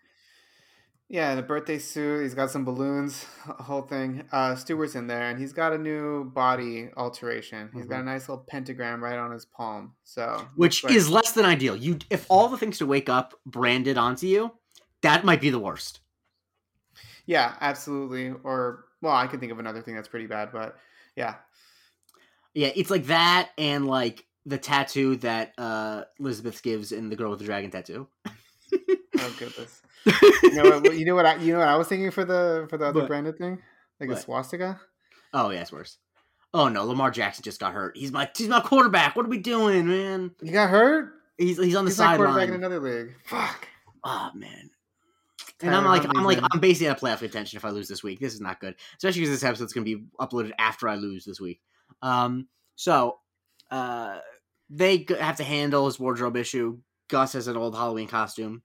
[1.10, 2.22] Yeah, in a birthday suit.
[2.22, 4.24] He's got some balloons, a whole thing.
[4.32, 7.70] Uh, Stewart's in there, and he's got a new body alteration.
[7.74, 9.92] He's got a nice little pentagram right on his palm.
[10.04, 10.44] So, Mm-hmm.
[10.56, 11.76] Which like- is less than ideal.
[11.76, 14.52] You, if all the things to wake up branded onto you,
[15.02, 16.00] that might be the worst.
[17.26, 18.32] yeah, absolutely.
[18.42, 20.76] Or well, I could think of another thing that's pretty bad, but
[21.16, 21.34] yeah,
[22.54, 27.30] Yeah, it's like that, and like the tattoo that uh Elizabeth gives in the girl
[27.30, 28.08] with the dragon tattoo.
[29.18, 29.82] oh goodness.
[30.42, 30.94] You know what?
[30.98, 31.26] You know what?
[31.26, 33.08] I, you know what I was thinking for the for the other What?
[33.08, 33.58] branded thing,
[34.00, 34.80] like a swastika.
[35.32, 35.98] Oh yeah, it's worse.
[36.52, 37.96] Oh no, Lamar Jackson just got hurt.
[37.96, 39.16] He's my he's my quarterback.
[39.16, 40.30] What are we doing, man?
[40.42, 41.14] He got hurt.
[41.38, 42.52] He's he's on the quarterback in sideline.
[42.54, 43.14] another league.
[43.24, 43.66] Fuck.
[44.04, 44.70] Oh man.
[45.62, 46.38] And I'm like, I'm like.
[46.52, 48.20] I'm basically out of playoff contention if I lose this week.
[48.20, 51.24] This is not good, especially because this episode's going to be uploaded after I lose
[51.24, 51.60] this week.
[52.02, 53.18] Um, so,
[53.70, 54.18] uh,
[54.68, 56.78] they have to handle his wardrobe issue.
[57.08, 58.62] Gus has an old Halloween costume,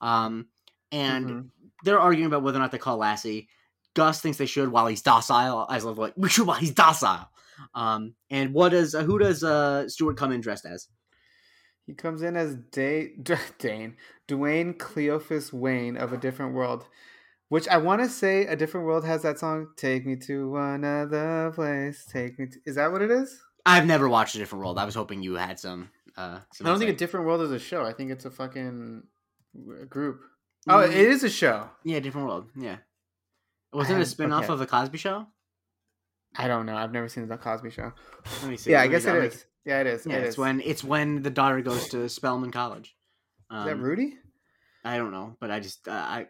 [0.00, 0.46] um,
[0.92, 1.50] and Mhm.
[1.84, 3.48] they're arguing about whether or not to call Lassie.
[3.94, 5.66] Gus thinks they should while he's docile.
[5.68, 7.28] I love like we should while he's docile.
[7.74, 10.88] Um, and what does uh, who does uh Stewart come in dressed as?
[11.86, 13.96] He comes in as Day, D- Dane,
[14.28, 16.86] Dwayne Cleophus Wayne of a different world,
[17.48, 19.68] which I want to say a different world has that song.
[19.76, 22.04] Take me to another place.
[22.04, 22.46] Take me.
[22.46, 22.58] To...
[22.66, 23.40] Is that what it is?
[23.64, 24.78] I've never watched a different world.
[24.78, 25.90] I was hoping you had some.
[26.18, 27.84] Uh, I don't think a different world is a show.
[27.84, 29.04] I think it's a fucking
[29.88, 30.20] group.
[30.68, 31.70] Oh, it is a show.
[31.84, 32.50] Yeah, different world.
[32.56, 32.78] Yeah.
[33.72, 34.52] Wasn't it a have- spin off okay.
[34.52, 35.26] of the Cosby Show?
[36.36, 36.76] I don't know.
[36.76, 37.92] I've never seen the Cosby Show.
[38.42, 38.70] Let me see.
[38.72, 39.46] Yeah, I Let me- guess it I'll is.
[39.64, 40.06] Yeah, it is.
[40.06, 40.38] Yeah, it it's is.
[40.38, 42.96] when it's when the daughter goes to Spelman College.
[43.50, 44.16] Um, Is that Rudy?
[44.84, 46.26] I don't know, but I just uh, I,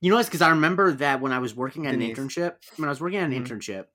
[0.00, 2.16] you know, it's because I remember that when I was working at Denise.
[2.16, 3.46] an internship, when I was working at an Mhm.
[3.46, 3.86] internship,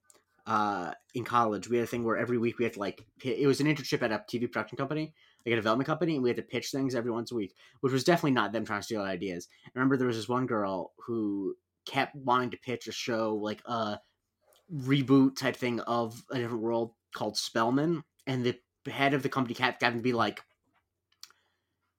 [0.45, 3.47] uh, in college, we had a thing where every week we had to like, it
[3.47, 5.13] was an internship at a TV production company,
[5.45, 7.93] like a development company, and we had to pitch things every once a week, which
[7.93, 9.47] was definitely not them trying to steal ideas.
[9.65, 13.61] I remember there was this one girl who kept wanting to pitch a show like
[13.65, 13.99] a
[14.73, 18.57] reboot type thing of a different world called Spelman, and the
[18.91, 20.41] head of the company kept having to be like,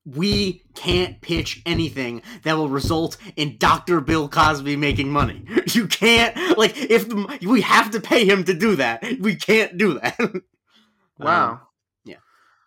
[0.04, 4.00] we can't pitch anything that will result in Dr.
[4.00, 5.44] Bill Cosby making money.
[5.72, 9.02] You can't like if the, we have to pay him to do that.
[9.20, 10.18] We can't do that.
[11.18, 11.52] Wow.
[11.52, 11.60] Um,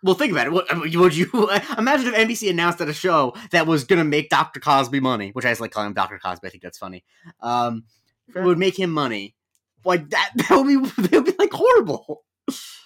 [0.01, 0.53] well, think about it.
[0.53, 1.29] What, would you
[1.77, 4.59] imagine if NBC announced at a show that was gonna make Dr.
[4.59, 6.19] Cosby money, which I just like calling him Dr.
[6.19, 6.47] Cosby.
[6.47, 7.03] I think that's funny.
[7.41, 7.83] Um,
[8.31, 8.43] Fair.
[8.43, 9.35] would make him money.
[9.83, 12.23] Like that, that would be that would be like horrible.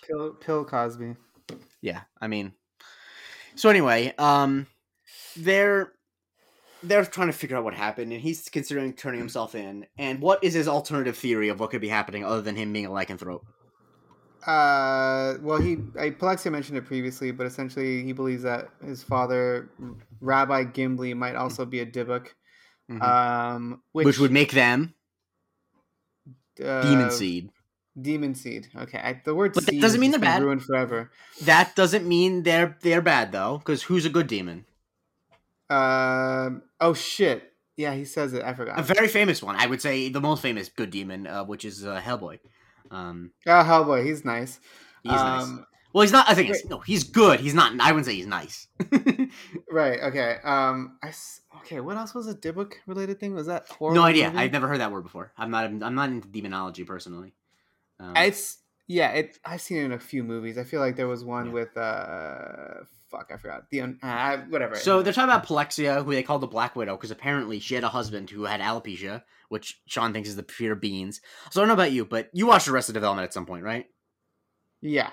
[0.08, 1.16] Pill, Pill Cosby.
[1.82, 2.54] yeah i mean
[3.56, 4.68] so anyway um
[5.38, 5.92] they're
[6.84, 10.44] they're trying to figure out what happened and he's considering turning himself in and what
[10.44, 13.42] is his alternative theory of what could be happening other than him being a lycanthrope
[14.48, 19.70] Uh, well, he I, Polexia mentioned it previously, but essentially he believes that his father,
[20.22, 22.28] Rabbi Gimli, might also be a Dybbuk.
[22.90, 23.02] Mhm.
[23.04, 24.94] Um, which, which, would make them
[26.64, 27.52] uh, demon seed
[28.02, 28.68] Demon seed.
[28.76, 30.42] Okay, I, the word But seed doesn't mean they're bad.
[30.44, 31.12] Ruined forever.
[31.44, 34.66] that doesn't mean they're they're bad though because who's a good demon
[35.70, 36.64] Um.
[36.80, 37.54] Oh shit.
[37.78, 38.44] Yeah, he says it.
[38.44, 38.78] I forgot.
[38.80, 41.86] a very famous one i would say the most famous good demon uh, which is
[41.86, 42.40] uh, hellboy
[42.92, 44.06] um oh, Hellboy.
[44.06, 44.60] He's nice.
[45.04, 48.06] he's nice um, well he's not i think no he's good he's not i wouldn't
[48.06, 48.68] say he's nice
[49.72, 50.00] Right.
[50.02, 50.38] Okay.
[50.44, 50.98] Um.
[51.04, 51.14] I.
[51.58, 51.80] Okay.
[51.80, 53.36] What else was a Dybbuk related thing?
[53.36, 53.94] Was that horror?
[53.94, 54.40] no idea movie?
[54.40, 57.34] i've never heard that word before i'm not i'm not into demonology personally
[58.00, 58.58] um, It's
[58.88, 59.10] yeah.
[59.12, 59.38] It.
[59.46, 60.58] I've seen it in a few movies.
[60.58, 61.52] I feel like there was one Yeah.
[61.54, 62.84] with uh.
[63.10, 63.32] Fuck.
[63.34, 63.70] I forgot.
[63.72, 64.76] The un- uh, whatever.
[64.76, 67.84] So they're talking about Polexia, who they call the Black Widow, because apparently she had
[67.84, 71.20] a husband who had alopecia, which Sean thinks is the pure beans.
[71.50, 73.88] So I don't know about you, but you watched Arrested Development at some point, right?
[74.82, 75.10] yeah.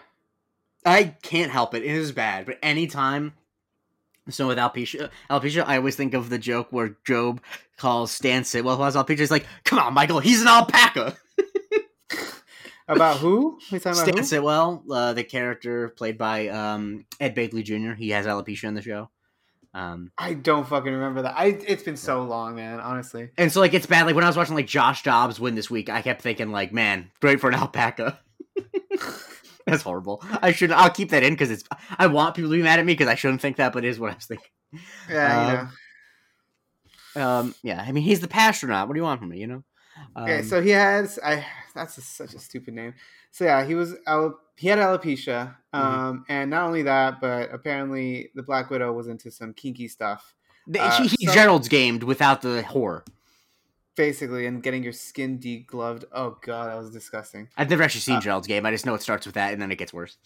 [0.84, 1.82] I can't help it.
[1.82, 3.32] It is bad, but anytime.
[4.28, 7.40] So with alopecia, alopecia, I always think of the joke where Gob
[7.76, 9.18] calls Stan Sitwell, who has alopecia.
[9.18, 11.16] He's like, "Come on, Michael, he's an alpaca."
[12.88, 13.58] About who?
[13.72, 14.40] We talking about Stan?
[14.42, 18.82] Sitwell, uh, the character played by um, Ed Begley Jr., he has alopecia in the
[18.82, 19.10] show.
[19.74, 21.34] Um, I don't fucking remember that.
[21.36, 21.46] I.
[21.48, 22.80] It's been so long, man.
[22.80, 23.28] Honestly.
[23.36, 24.06] And so like it's bad.
[24.06, 26.72] Like when I was watching like Josh Dobbs win this week, I kept thinking like,
[26.72, 28.18] man, great for an alpaca.
[29.66, 30.22] That's horrible.
[30.40, 30.72] I should.
[30.72, 31.64] I'll keep that in because it's.
[31.98, 33.88] I want people to be mad at me because I shouldn't think that, but it
[33.88, 34.48] is what I was thinking.
[35.10, 35.52] Yeah.
[35.52, 35.72] you Um,
[37.16, 37.28] know.
[37.28, 37.54] Um.
[37.62, 37.84] Yeah.
[37.86, 38.88] I mean, he's the astronaut.
[38.88, 39.38] What do you want from me?
[39.38, 39.64] You know.
[40.14, 42.94] Um, Okay, so he has I that's a, such a stupid name.
[43.30, 43.94] So yeah, he was
[44.56, 45.76] he had alopecia, Mm-hmm.
[45.80, 50.34] um, and not only that, but apparently the Black Widow was into some kinky stuff,
[50.78, 53.04] uh, he, he so- Gerald's gamed without the horror.
[53.96, 56.04] basically, and getting your skin degloved.
[56.12, 57.48] Oh god, that was disgusting.
[57.56, 58.64] I've never actually seen Uh, Gerald's game.
[58.66, 60.16] I just know it starts with that and then it gets worse.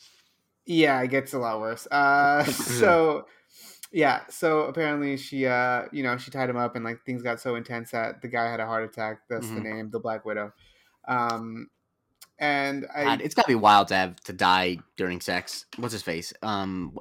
[0.66, 1.86] Yeah, it gets a lot worse.
[1.90, 3.26] Uh, so
[3.92, 7.40] yeah, so apparently she, uh, you know, she tied him up, and like things got
[7.40, 9.20] so intense that the guy had a heart attack.
[9.28, 9.74] That's the Mhm.
[9.74, 10.52] name, the Black Widow.
[11.08, 11.68] Um,
[12.38, 15.66] and I God, it's got to be wild to have to die during sex.
[15.76, 16.32] What's his face?
[16.42, 16.92] Um,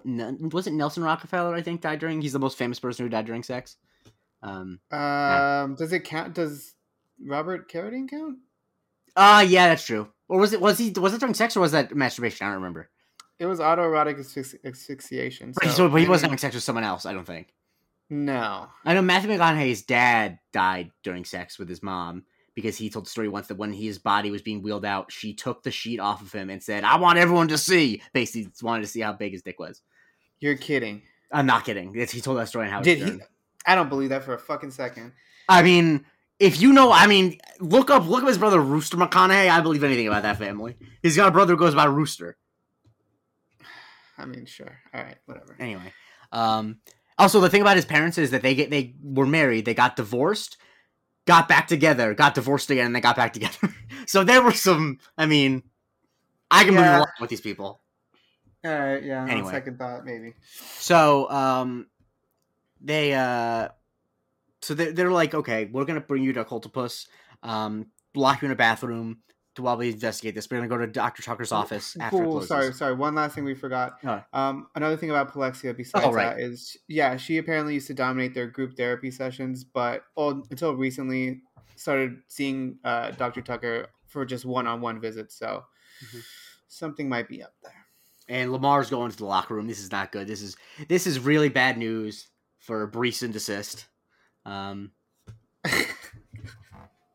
[0.52, 1.56] was it Nelson Rockefeller?
[1.56, 2.22] I think died during.
[2.22, 3.78] He's the most famous person who died during sex.
[4.42, 4.80] Um.
[4.92, 6.34] Um, does it count?
[6.34, 6.76] Does
[7.26, 8.40] Robert Carradine count?
[9.16, 10.10] Ah, yeah, that's true.
[10.28, 10.62] Or was it?
[10.62, 10.92] Was he?
[10.92, 12.46] Was it during sex or was that masturbation?
[12.46, 12.90] I don't remember.
[13.40, 15.54] It was autoerotic asphyxi- asphyxiation.
[15.54, 17.06] So, so, but he wasn't having sex with someone else.
[17.06, 17.54] I don't think.
[18.10, 18.68] No.
[18.86, 22.24] I know Matthew McConaughey's dad died during sex with his mom
[22.56, 25.34] because he told the story once that when his body was being wheeled out, she
[25.34, 28.82] took the sheet off of him and said, "I want everyone to see." Basically, wanted
[28.82, 29.82] to see how big his dick was.
[30.40, 31.04] You're kidding.
[31.32, 31.96] I'm not kidding.
[31.96, 33.20] It's, he told that story in Howard Did he?
[33.66, 35.12] I don't believe that for a fucking second.
[35.48, 36.06] I mean,
[36.40, 39.50] if you know, I mean, look up look up his brother Rooster McConaughey.
[39.50, 40.76] I believe anything about that family.
[41.04, 42.38] He's got a brother who goes by Rooster.
[44.20, 44.78] I mean, sure.
[44.94, 45.56] All right, whatever.
[45.60, 45.94] Anyway,
[46.32, 46.80] um,
[47.18, 49.96] also the thing about his parents is that they get they were married, they got
[49.96, 50.58] divorced,
[51.26, 53.74] got back together, got divorced again, and they got back together.
[54.06, 55.00] so there were some.
[55.18, 55.64] I mean,
[56.52, 56.98] I can Yeah.
[56.98, 57.82] a lot with these people.
[58.66, 59.26] All right, yeah.
[59.26, 59.52] Anyway.
[59.52, 60.34] second thought, maybe.
[60.80, 61.88] So um,
[62.82, 63.70] they uh,
[64.62, 67.08] so they they're like, okay, we're gonna bring you to Occultopus,
[67.42, 69.20] um, lock you in a bathroom
[69.60, 70.50] while we investigate this.
[70.50, 72.42] We're gonna go to Doctor Tucker's office after Cool.
[72.42, 72.94] Sorry, sorry.
[72.96, 73.98] One last thing we forgot.
[74.04, 74.24] Oh.
[74.34, 76.36] Um, another thing about Polexia besides Oh, right.
[76.36, 80.76] that is, yeah, she apparently used to dominate their group therapy sessions, but well, until
[80.76, 81.42] recently
[81.76, 83.42] started seeing uh, Dr.
[83.42, 85.36] Tucker for just one-on-one visits.
[85.36, 85.64] So
[86.04, 86.24] Mhm.
[86.68, 87.74] something might be up there.
[88.28, 89.66] and Lamar's going to the locker room.
[89.68, 90.28] This is not good.
[90.28, 90.56] This is
[90.88, 92.28] this is really bad news
[92.60, 93.88] for Brees and desist.
[94.46, 94.92] Um,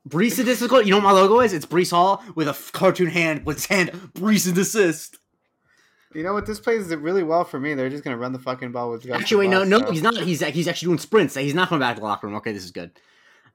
[0.08, 0.60] Brees desist.
[0.62, 1.52] You know what my logo is?
[1.52, 3.90] It's Breece Hall with a f- cartoon hand with his hand.
[4.14, 5.18] Brees and desist.
[6.14, 6.46] You know what?
[6.46, 7.74] This plays really well for me.
[7.74, 9.06] They're just gonna run the fucking ball with.
[9.06, 10.16] Gus Actually, wait, no, no, so- he's not.
[10.18, 11.34] He's he's actually doing sprints.
[11.34, 12.36] He's not coming back to the locker room.
[12.36, 12.90] Okay, this is good.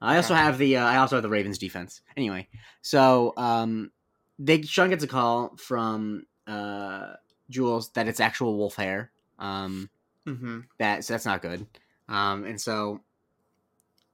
[0.02, 2.02] I also have the uh, I also have the Ravens defense.
[2.18, 2.48] Anyway,
[2.82, 3.92] so um,
[4.40, 7.14] they Sean gets a call from uh
[7.50, 9.12] Jules that it's actual wolf hair.
[9.38, 9.90] Um,
[10.26, 10.64] Mhm.
[10.80, 11.66] that so that's not good.
[12.08, 13.02] Um, and so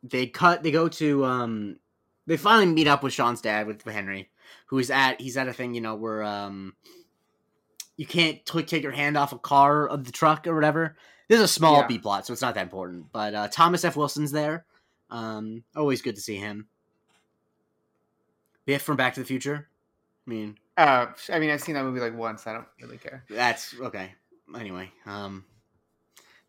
[0.03, 0.63] they cut.
[0.63, 1.23] They go to.
[1.25, 1.77] Um,
[2.27, 4.29] they finally meet up with Sean's dad with Henry,
[4.67, 5.19] who's at.
[5.21, 6.73] He's at a thing, you know, where um,
[7.97, 10.95] you can't t- take your hand off a car of the truck or whatever.
[11.27, 11.87] This is a small Yeah.
[11.87, 13.11] B plot, so it's not that important.
[13.11, 13.95] But uh, Thomas F.
[13.95, 14.65] Wilson's there.
[15.09, 16.67] Um, always good to see him.
[18.65, 19.67] Biff from Back to the Future.
[20.25, 22.47] I mean, Uh, I mean, I've seen that movie like once.
[22.47, 23.23] I don't really care.
[23.29, 24.11] that's okay.
[24.57, 25.45] Anyway, um,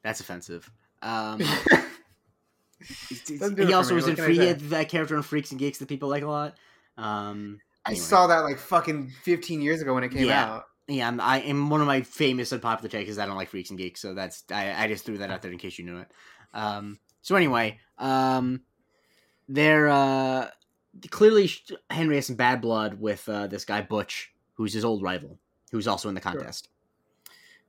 [0.03, 0.71] that's offensive.
[1.03, 1.41] Um,
[3.39, 4.39] Doesn't he also was in can free.
[4.39, 6.57] He had that character in Freaks and Geeks that people like a lot.
[6.97, 10.45] Um, I saw that like fucking 15 years ago when it came Yeah.
[10.45, 10.65] out.
[10.89, 13.71] Yeah, I'm, I am one of my famous unpopular takes is I don't like Freaks
[13.71, 15.99] and Geeks, so that's I, I just threw that out there in case you knew
[15.99, 16.13] it.
[16.55, 18.63] Um, so anyway, um,
[19.49, 20.49] they're uh,
[21.11, 21.51] clearly
[21.91, 25.41] Henry has some bad blood with uh, this guy Butch, who's his old rival,
[25.73, 26.69] who's also in the contest.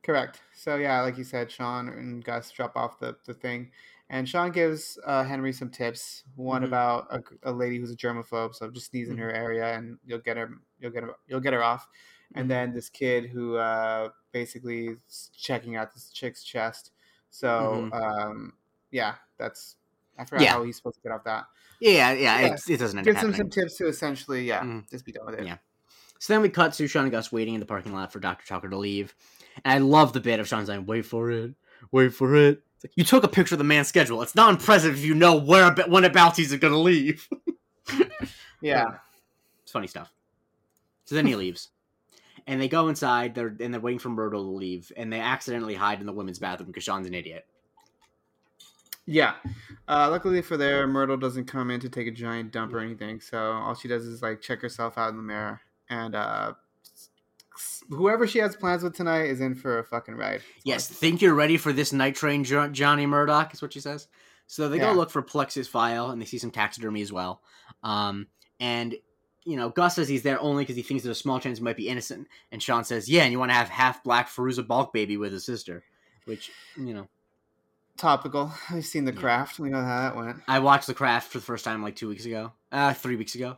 [0.03, 0.39] Correct.
[0.53, 3.71] So yeah, like you said, Sean and Gus drop off the, the thing,
[4.09, 6.23] and Sean gives uh, Henry some tips.
[6.35, 6.67] One Mhm.
[6.67, 10.19] about a, a lady who's a germaphobe, so just sneeze in her area and you'll
[10.19, 11.87] get her you'll get her you'll get her off.
[12.35, 12.49] And Mhm.
[12.49, 16.91] then this kid who uh, basically is checking out this chick's chest.
[17.29, 18.53] So um,
[18.91, 19.75] yeah, that's
[20.17, 20.51] I forgot Yeah.
[20.53, 21.45] how he's supposed to get off that.
[21.79, 22.47] Yeah, yeah, Yeah.
[22.53, 24.89] It, it doesn't Gives him some tips to essentially yeah, Mhm.
[24.89, 25.45] just be done with it.
[25.45, 25.57] Yeah.
[26.19, 28.43] So then we cut to Sean and Gus waiting in the parking lot for Dr.
[28.45, 29.13] Chalker to leave.
[29.63, 31.53] And I love the bit of Sean saying, wait for it,
[31.91, 32.63] wait for it.
[32.83, 34.21] Like, you took a picture of the man's schedule.
[34.21, 37.27] It's not impressive if you know where when about he's going to leave.
[38.61, 38.85] Yeah.
[39.63, 40.11] It's funny stuff.
[41.05, 41.69] So then he leaves.
[42.45, 45.75] And they go inside, they're and they're waiting for Myrtle to leave, and they accidentally
[45.75, 47.45] hide in the women's bathroom because Sean's an idiot.
[49.05, 49.33] Yeah.
[49.87, 53.19] Uh, luckily for there, Myrtle doesn't come in to take a giant dump or anything.
[53.19, 55.59] So all she does is like check herself out in the mirror.
[55.89, 56.53] And uh,
[57.89, 60.41] whoever she has plans with tonight is in for a fucking ride.
[60.63, 64.07] Yes, think you're ready for this night train, Jo- Johnny Murdoch, is what she says.
[64.47, 67.41] So they go look for Plex's file, and they see some taxidermy as well.
[67.83, 68.27] Um,
[68.59, 68.95] and
[69.43, 71.63] you know, Gus says he's there only because he thinks there's a small chance he
[71.63, 72.27] might be innocent.
[72.51, 75.31] And Sean says, "Yeah, and you want to have half black Fairuza Balk baby with
[75.31, 75.83] his sister,"
[76.25, 77.07] which you know,
[77.97, 78.51] Topical.
[78.71, 79.19] We've seen the Yeah.
[79.19, 79.59] craft.
[79.59, 80.37] We know how that went.
[80.47, 83.33] I watched The Craft for the first time like two weeks ago, uh, three weeks
[83.35, 83.57] ago.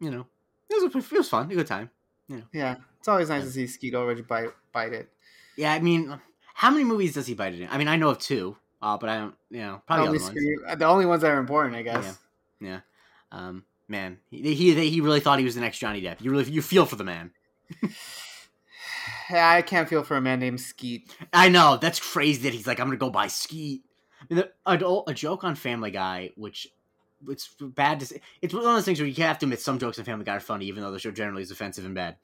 [0.00, 0.26] You know,
[0.70, 1.90] it was a, it was fun, a good time.
[2.52, 2.76] Yeah.
[2.98, 3.46] It's always nice Yeah.
[3.46, 5.10] to see Skeet already bite bite it.
[5.56, 6.18] Yeah, I mean,
[6.54, 7.68] how many movies does he bite it in?
[7.70, 10.38] I mean, I know of two, uh, but I don't, you know, probably only ones.
[10.66, 12.18] Uh, the only ones that are important, I guess.
[12.60, 12.80] Yeah.
[13.32, 16.20] Um, man, he, he he really thought he was the next Johnny Depp.
[16.20, 17.32] You really you feel for the man.
[19.30, 21.14] Yeah, I can't feel for a man named Skeet.
[21.32, 23.82] I know that's crazy that he's like I'm gonna go buy Skeet.
[24.28, 26.68] I mean, a, a, a joke on Family Guy, which
[27.28, 28.20] it's bad to say.
[28.42, 30.36] It's one of those things where you have to admit some jokes in Family Guy
[30.36, 32.16] are funny, even though the show generally is offensive and bad.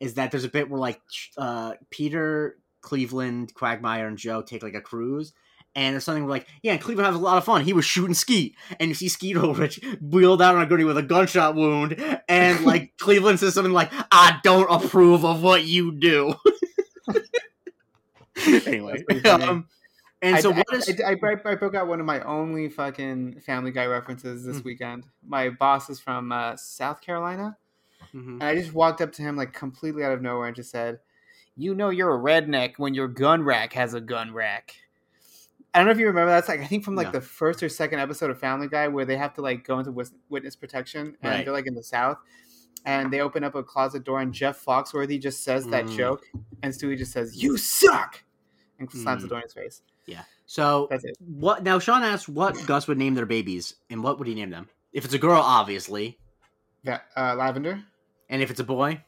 [0.00, 1.00] Is that there's a bit where like
[1.36, 5.32] uh, Peter, Cleveland, Quagmire, and Joe take like a cruise.
[5.74, 7.62] And there's something where like, yeah, Cleveland has a lot of fun.
[7.62, 10.98] He was shooting Skeet, and you see Skeet Ulrich wheeled out on a gurney with
[10.98, 11.96] a gunshot wound,
[12.28, 16.34] and like Cleveland says something like, "I don't approve of what you do."
[18.46, 19.68] anyway, um,
[20.20, 22.68] And I, so I, what is I, I, I broke out one of my only
[22.68, 24.64] fucking Family Guy references this Mm.
[24.64, 25.04] weekend.
[25.26, 27.56] My boss is from uh, South Carolina,
[28.14, 28.32] Mhm.
[28.34, 30.98] and I just walked up to him like completely out of nowhere and just said,
[31.56, 34.74] "You know you're a redneck when your gun rack has a gun rack."
[35.74, 36.30] I don't know if you remember.
[36.30, 37.12] That's like I think from like No.
[37.12, 39.92] the first or second episode of Family Guy where they have to like go into
[40.28, 41.44] witness protection and Right.
[41.44, 42.18] they're like in the South.
[42.86, 45.96] And they open up a closet door, and Jeff Foxworthy just says that Mm.
[45.96, 46.24] joke,
[46.62, 48.22] and Stewie just says, "You suck,"
[48.78, 49.30] and slams the Mm.
[49.30, 49.82] door in his face.
[50.06, 50.22] Yeah.
[50.46, 51.16] So That's it.
[51.20, 54.50] what now Sean asked what Gus would name their babies and what would he name
[54.50, 54.68] them?
[54.92, 56.18] If it's a girl, obviously.
[56.84, 57.82] That uh, Lavender,
[58.30, 59.02] And if it's a boy,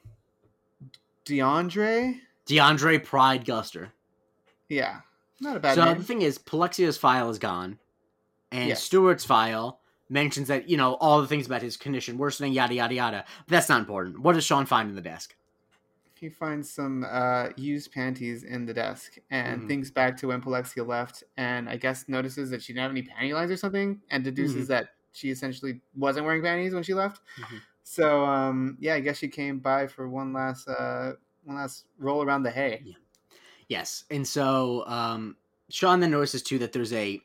[1.24, 3.90] DeAndre, DeAndre Pride Guster.
[4.68, 5.00] yeah,
[5.40, 5.98] not a bad so name.
[5.98, 7.78] the thing is, Polexia's file is gone,
[8.50, 8.82] and Yes.
[8.82, 12.94] Stewart's file mentions that you know all the things about his condition worsening, yada yada
[12.94, 13.24] yada.
[13.46, 14.18] But that's not important.
[14.20, 15.34] What does Sean find in the desk?
[16.20, 19.68] He finds some uh, used panties in the desk and Mhm.
[19.68, 23.02] thinks back to when Polexia left, and I guess notices that she didn't have any
[23.02, 27.22] panty lines or something, and deduces that she essentially wasn't wearing panties when she left.
[27.38, 27.62] Mhm.
[27.82, 31.14] So um, yeah, I guess she came by for one last uh,
[31.44, 32.84] one last roll around the hay.
[33.68, 35.36] Yes, and so um,
[35.70, 37.22] Sean then notices too that there's a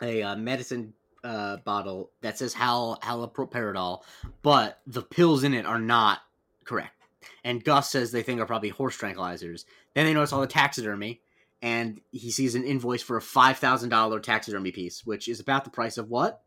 [0.00, 0.94] a uh, medicine
[1.24, 4.04] uh, bottle that says hal haloperidol,
[4.42, 6.20] but the pills in it are not
[6.64, 6.94] correct.
[7.44, 9.64] And Gus says they think are probably horse tranquilizers.
[9.94, 11.20] Then they notice all the taxidermy,
[11.62, 15.64] and he sees an invoice for a five thousand dollar taxidermy piece, which is about
[15.64, 16.42] the price of what?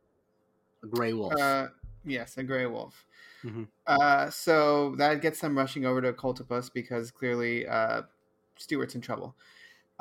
[0.84, 1.34] A gray wolf.
[1.34, 1.68] Uh,
[2.06, 3.06] yes, a gray wolf.
[3.44, 3.68] Mhm.
[3.88, 8.04] Uh, so that gets them rushing over to Occultopus because clearly uh,
[8.58, 9.36] Stewart's in trouble.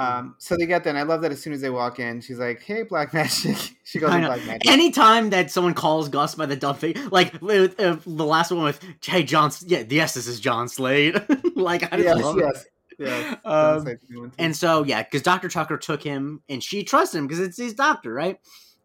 [0.01, 0.19] Mm-hmm.
[0.19, 2.21] Um, so they get there, and I love that as soon as they walk in,
[2.21, 4.11] she's like, "Hey, Black Magic." she goes.
[4.11, 4.71] Black Magic.
[4.71, 8.63] Anytime that someone calls Gus by the dumb thing, like with, uh, the last one
[8.65, 11.15] with, "Hey, John, yeah, yes, this is John Slade."
[11.55, 12.45] like, I just yes, love it.
[12.45, 12.65] yes,
[12.99, 13.37] yes.
[13.45, 14.37] Um, That's a good one, too.
[14.39, 15.49] And so, yeah, because Dr.
[15.49, 18.39] Tucker took him and she trusts him because it's his doctor, right?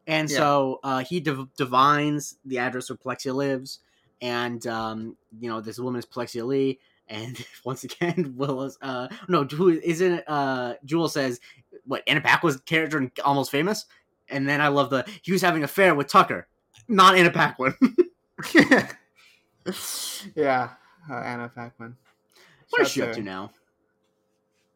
[0.07, 0.37] And Yeah.
[0.37, 3.79] so uh, he div- divines the address where Polexia lives.
[4.21, 6.79] And, um, you know, this woman is Polexia Lee.
[7.07, 10.23] And once again, Willis, uh, no, who isn't it?
[10.27, 11.39] Uh, Jewel says,
[11.85, 13.85] what, Anna Paquin's character in Almost Famous?
[14.29, 16.47] And then I love the, he was having an affair with Tucker,
[16.87, 17.75] not Anna Paquin.
[20.35, 20.69] yeah,
[21.09, 21.95] uh, Anna Paquin.
[22.69, 23.51] what is she up to now?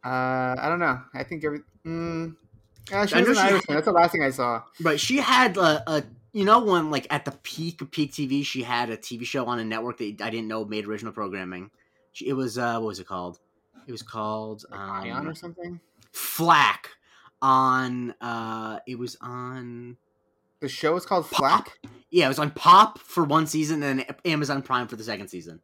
[0.03, 1.01] Uh, I don't know.
[1.13, 1.59] I think every.
[1.86, 2.36] Mm,
[2.91, 3.59] yeah, she I was an.
[3.67, 4.63] That's the last thing I saw.
[4.82, 8.45] Right, she had a, a you know when like at the peak of peak TV,
[8.45, 11.69] she had a TV show on a network that I didn't know made original programming.
[12.20, 13.39] She, it was uh, what was it called?
[13.88, 15.80] It was called Like Ion um, or something.
[16.11, 16.89] Flack.
[17.41, 19.95] On uh, it was on
[20.59, 21.39] The show is called Pop.
[21.39, 21.80] Flack.
[22.11, 25.30] yeah, it was on Pop for one season, and then Amazon Prime for the second
[25.30, 25.61] season.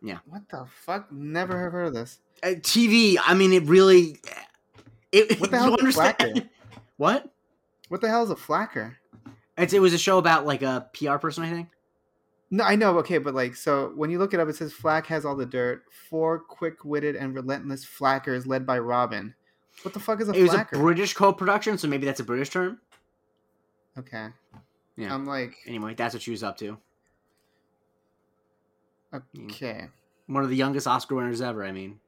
[0.00, 0.18] Yeah.
[0.26, 1.10] What the fuck?
[1.10, 2.20] Never have heard of this.
[2.40, 4.20] Uh, TV, I mean, it really.
[5.10, 6.16] It, What the hell is understand?
[6.18, 6.48] Flacker?
[6.96, 7.28] What?
[7.88, 8.94] What the hell is a flacker?
[9.58, 11.68] It's, it was a show about like a PR person, I think.
[12.50, 12.98] No, I know.
[12.98, 15.46] Okay, but like, so when you look it up, it says Flack has all the
[15.46, 15.82] dirt.
[16.08, 19.34] Four quick-witted and relentless flackers led by Robin.
[19.82, 20.74] What the fuck is a It was flacker?
[20.74, 22.78] a British co-production, so maybe that's a British term.
[23.98, 24.28] okay.
[24.96, 25.12] Yeah.
[25.12, 26.78] I'm like, Anyway, that's what she was up to.
[29.36, 29.88] okay.
[30.26, 31.64] One of the youngest Oscar winners ever.
[31.64, 31.98] I mean,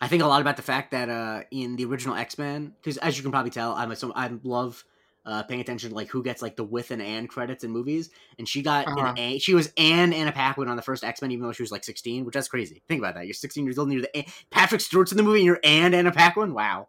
[0.00, 2.96] I think a lot about the fact that uh, in the original X Men, because
[2.98, 4.84] as you can probably tell, I'm a, so I love
[5.26, 8.10] uh, paying attention to like who gets like the with and and credits in movies,
[8.38, 9.08] and she got Uh-huh.
[9.08, 9.38] an A.
[9.38, 11.84] She was Anne Anna Paquin on the first X Men, even though she was like
[11.84, 12.82] 16, which that's crazy.
[12.88, 13.26] Think about that.
[13.26, 15.60] You're 16 years old, and you're the A- Patrick Stewart's in the movie, and you're
[15.64, 16.52] Anne Anna Paquin.
[16.54, 16.88] Wow.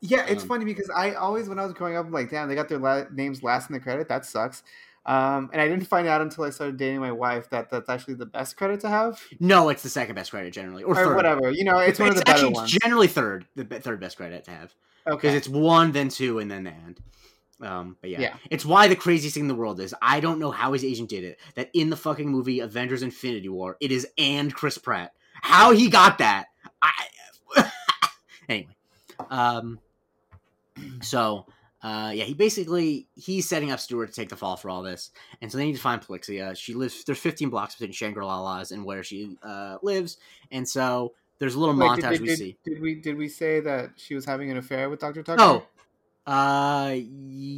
[0.00, 2.48] Yeah, it's Um, funny because I always, when I was growing up, I'm like, damn,
[2.48, 4.08] they got their la- names last in the credit.
[4.08, 4.62] That sucks.
[5.06, 8.14] Um, and I didn't find out until I started dating my wife that that's actually
[8.14, 11.16] the best credit to have, No, it's the second best credit generally, or, or third.
[11.16, 11.50] whatever.
[11.50, 12.72] You know, it's, one of the better actually ones.
[12.72, 14.74] generally third, the third best credit to have.
[15.06, 17.00] because it's one, then two, and then the end.
[17.60, 18.20] Um, but yeah.
[18.20, 18.36] Yeah.
[18.50, 21.08] it's why the craziest thing in the world is I don't know how his agent
[21.08, 21.38] did it.
[21.54, 25.12] That in the fucking movie Avengers: Infinity War, it is and Chris Pratt.
[25.42, 26.46] How he got that?
[26.82, 26.90] I
[28.48, 28.76] anyway.
[29.30, 29.80] Um.
[31.00, 31.46] So,
[31.82, 35.10] uh, yeah, he basically he's setting up Stewart to take the fall for all this,
[35.40, 36.54] and so they need to find Polexia.
[36.54, 37.02] She lives.
[37.04, 40.18] There's 15 blocks between Shangri-La's and where she uh, lives,
[40.50, 42.56] and so there's a little Wait, montage did, did, we did, see.
[42.64, 45.40] Did we did we say that she was having an affair with Doctor Tucker?
[45.40, 45.66] Oh,
[46.26, 47.04] uh, I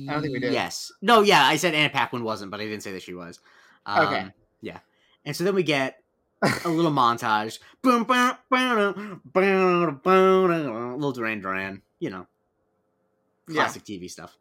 [0.08, 0.52] don't think we did.
[0.52, 0.92] Yes.
[1.00, 3.40] No, yeah, I said Anna Paquin wasn't, but I didn't say that she was.
[3.86, 4.26] Um, Okay.
[4.60, 4.80] Yeah.
[5.24, 6.02] And so then we get
[6.42, 7.58] a little montage.
[7.82, 11.82] Boom, boom, boom, boom, boom, little Duran Duran.
[12.00, 12.26] You know,
[13.48, 14.36] yeah, classic TV stuff.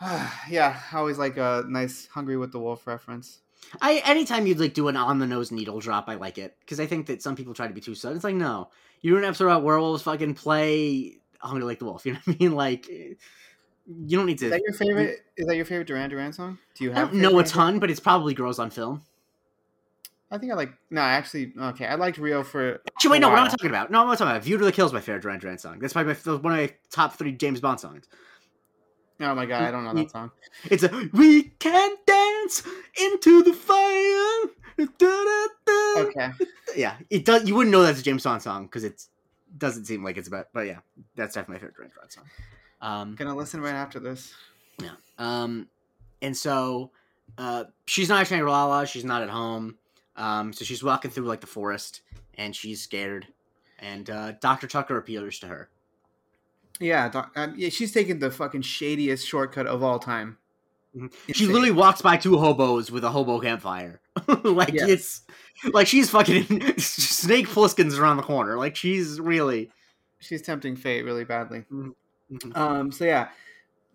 [0.48, 0.80] yeah.
[0.92, 3.40] I always like a nice "Hungry with the Wolf" reference.
[3.80, 6.80] I anytime you'd like do an on the nose needle drop, I like it because
[6.80, 8.16] I think that some people try to be too sudden.
[8.16, 12.04] It's like no, you do an episode about werewolves, fucking play Hungry Like the Wolf.
[12.06, 12.54] You know what I mean?
[12.54, 13.14] Like eh,
[13.86, 14.46] you don't need to.
[14.46, 15.20] Is that your favorite?
[15.36, 16.58] Is that your favorite Duran Duran song?
[16.74, 17.08] Do you have?
[17.08, 19.02] I don't know a ton, but it's probably girls on film.
[20.30, 20.72] I think I like.
[20.90, 21.86] No, actually, okay.
[21.86, 22.82] I liked Rio for.
[22.96, 23.90] Actually, wait, no, what am I talking about?
[23.90, 24.44] No, I'm not talking about.
[24.44, 25.78] View to the Kill is my favorite Duran Duran song.
[25.78, 28.06] That's probably my, one of my top three James Bond songs.
[29.20, 30.30] Oh my god, I don't know that song.
[30.70, 32.62] It's a we can dance
[33.00, 34.52] into the fire.
[34.98, 36.00] Da-da-da.
[36.02, 36.30] Okay.
[36.76, 37.48] Yeah, it does.
[37.48, 39.02] You wouldn't know that's a James Bond song because it
[39.56, 40.48] doesn't seem like it's about.
[40.52, 40.78] But yeah,
[41.16, 42.24] that's definitely my favorite Duran song.
[42.80, 44.34] Um, Gonna listen right after this.
[44.82, 44.90] yeah.
[45.18, 45.68] Um,
[46.22, 46.90] and so
[47.36, 48.86] uh, she's not actually Lala.
[48.86, 49.76] She's not at home.
[50.16, 52.02] Um, so she's walking through like the forest,
[52.34, 53.26] and she's scared.
[53.78, 55.68] And uh, Doctor Tucker appeals to her.
[56.80, 60.38] Yeah, doc, um, yeah, she's taking the fucking shadiest shortcut of all time.
[60.96, 61.12] Mhm.
[61.32, 64.00] She literally walks by two hobos with a hobo campfire.
[64.44, 64.86] like Yeah.
[64.88, 65.22] it's
[65.72, 68.56] like she's fucking Snake Plissken's around the corner.
[68.56, 69.70] Like she's really.
[70.18, 71.64] she's tempting fate really badly.
[71.72, 71.94] Mhm.
[72.56, 73.28] Um, so yeah,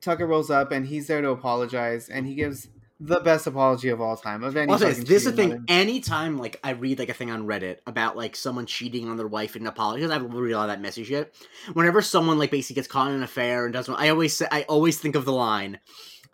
[0.02, 2.68] Tucker rolls up and he's there to apologize, and he gives
[3.00, 4.72] the best apology of all time of any.
[4.72, 5.50] Also, this is the thing.
[5.50, 5.66] woman.
[5.68, 9.28] Anytime like I read like a thing on Reddit about like someone cheating on their
[9.28, 11.36] wife and apologize, I don't read all that messy shit.
[11.74, 14.64] Whenever someone like basically gets caught in an affair and doesn't, I always say, I
[14.64, 15.80] always think of the line.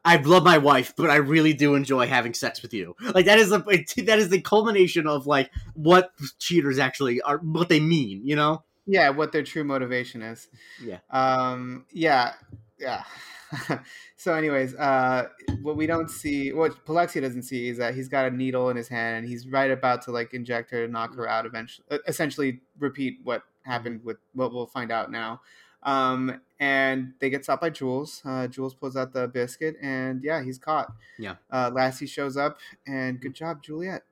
[0.09, 2.95] I love my wife, but I really do enjoy having sex with you.
[3.13, 3.59] Like that is the
[4.07, 8.21] that is the culmination of like what cheaters actually are, what they mean.
[8.25, 8.63] You know?
[8.87, 10.47] Yeah, what their true motivation is.
[10.83, 10.97] Yeah.
[11.11, 11.85] Um.
[11.91, 12.33] Yeah.
[12.79, 13.03] Yeah.
[14.15, 15.27] so, anyways, uh,
[15.61, 18.77] what we don't see, what Polexia doesn't see, is that he's got a needle in
[18.77, 21.45] his hand, and he's right about to like inject her to knock her out.
[21.45, 25.41] Eventually, essentially, repeat what happened with what we'll find out now.
[25.83, 28.21] Um, and they get stopped by Jules.
[28.25, 30.91] Uh, Jules pulls out the biscuit, and yeah, he's caught.
[31.17, 31.35] Yeah.
[31.51, 34.03] Uh, Lassie shows up, and good job, Juliet.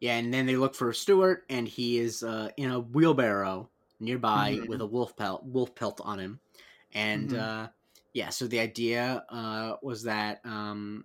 [0.00, 4.58] Yeah, and then they look for Stuart, and he is uh, in a wheelbarrow nearby
[4.60, 4.68] Mhm.
[4.68, 6.40] with a wolf pelt, wolf pelt on him,
[6.92, 7.38] and Mhm.
[7.40, 7.68] uh,
[8.12, 8.28] yeah.
[8.28, 11.04] So the idea uh, was that um,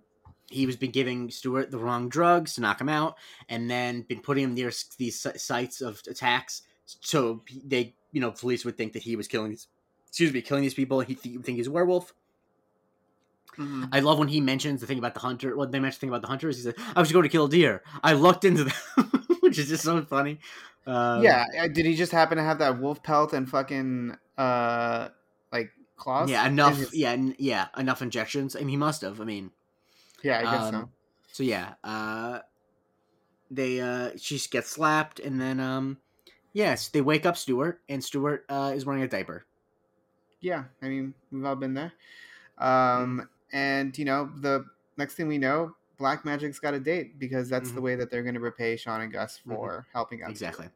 [0.50, 3.16] he was been giving Stuart the wrong drugs to knock him out,
[3.48, 8.64] and then been putting him near these sites of attacks, so they, you know, police
[8.66, 9.56] would think that he was killing
[10.12, 11.00] excuse me, killing these people.
[11.00, 12.12] He th- think he's a werewolf.
[13.56, 13.88] Mhm.
[13.92, 15.56] I love when he mentions the thing about the hunter.
[15.56, 16.56] What they mentioned the thing about the hunters.
[16.58, 17.82] He said, "I was going to kill a deer.
[18.02, 18.74] I looked into them,"
[19.40, 20.38] which is just so funny.
[20.86, 25.08] Um, yeah, did he just happen to have that wolf pelt and fucking uh
[25.50, 26.28] like claws?
[26.30, 26.76] yeah, enough.
[26.76, 28.54] his- Yeah, n- yeah, enough injections.
[28.56, 29.20] I mean, he must have.
[29.20, 29.50] I mean,
[30.22, 30.76] yeah, I guess so.
[30.76, 30.90] um,
[31.32, 31.74] so yeah.
[31.84, 32.40] Uh,
[33.50, 35.98] they uh, she gets slapped, and then um,
[36.54, 39.44] yes, they wake up Stuart, and Stuart uh is wearing a diaper.
[40.42, 41.92] Yeah, I mean we've all been there.
[42.60, 43.02] Mm-hmm.
[43.20, 44.66] Um, and you know the
[44.98, 47.84] next thing we know, Black Magic's got a date because that's the Mhm.
[47.84, 50.30] way that they're going to repay Sean and Gus for helping out.
[50.30, 50.68] Exactly.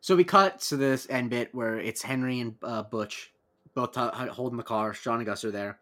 [0.00, 3.32] So we cut to this end bit where it's Henry and uh, Butch
[3.72, 4.92] both t- holding the car.
[4.92, 5.78] Sean and Gus are there,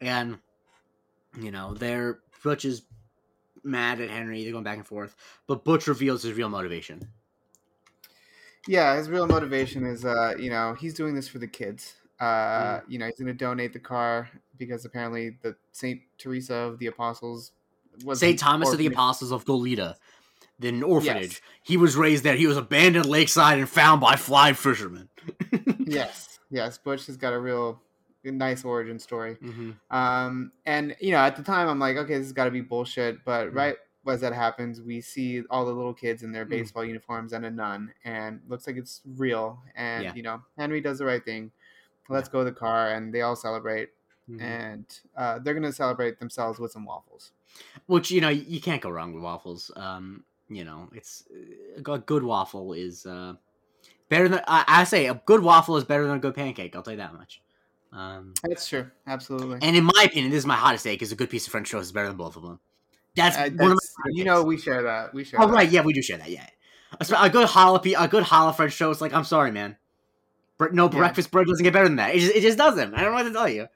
[0.00, 0.38] and
[1.38, 2.82] you know they're Butch is
[3.62, 4.42] mad at Henry.
[4.42, 5.14] They're going back and forth,
[5.46, 7.08] but Butch reveals his real motivation.
[8.66, 11.94] Yeah, his real motivation is, uh, you know, he's doing this for the kids.
[12.22, 12.82] Uh, Mm.
[12.88, 16.86] You know, he's going to donate the car because apparently the Saint Teresa of the
[16.86, 17.52] Apostles
[18.04, 18.86] was Saint Thomas of the.
[18.86, 19.94] Apostles of Goleta,
[20.60, 21.32] the orphanage.
[21.32, 21.40] Yes.
[21.64, 22.36] He was raised there.
[22.36, 25.08] He was abandoned lakeside and found by fly fishermen.
[25.86, 27.80] Yes, yes, Butch has got a real
[28.24, 29.34] nice origin story.
[29.34, 32.50] hmm Um, and you know, at the time, I'm like, okay, this has got to
[32.50, 33.24] be bullshit.
[33.24, 33.54] But Mm.
[33.56, 36.50] right as that happens, we see all the little kids in their Mm.
[36.50, 39.58] baseball uniforms and a nun, and looks like it's real.
[39.76, 40.14] And Yeah.
[40.14, 41.50] you know, Henry does the right thing.
[42.08, 43.90] Let's go to the car, and they all celebrate.
[44.30, 44.40] Mhm.
[44.40, 47.32] And uh, they're gonna celebrate themselves with some waffles.
[47.86, 49.70] Which you know you can't go wrong with waffles.
[49.76, 51.24] Um, you know it's
[51.76, 53.34] a good waffle is uh,
[54.08, 56.74] better than I, I say a good waffle is better than a good pancake.
[56.76, 57.42] I'll tell you that much.
[57.92, 59.58] Um, That's true, absolutely.
[59.60, 61.70] and in my opinion, this is my hottest take: is a good piece of French
[61.70, 62.58] toast is better than both of them.
[63.14, 65.12] That's Uh, one of my you know, we share that.
[65.12, 65.40] We share.
[65.42, 65.52] Oh that.
[65.52, 66.30] right, yeah, we do share that.
[66.30, 66.46] Yeah,
[67.00, 69.00] a, good jalapeno, a good challah French toast.
[69.02, 69.76] Like I'm sorry, man.
[70.70, 70.98] No Yeah.
[70.98, 72.14] breakfast bread doesn't get better than that.
[72.14, 72.94] It just, it just doesn't.
[72.94, 73.66] I don't know what to tell you.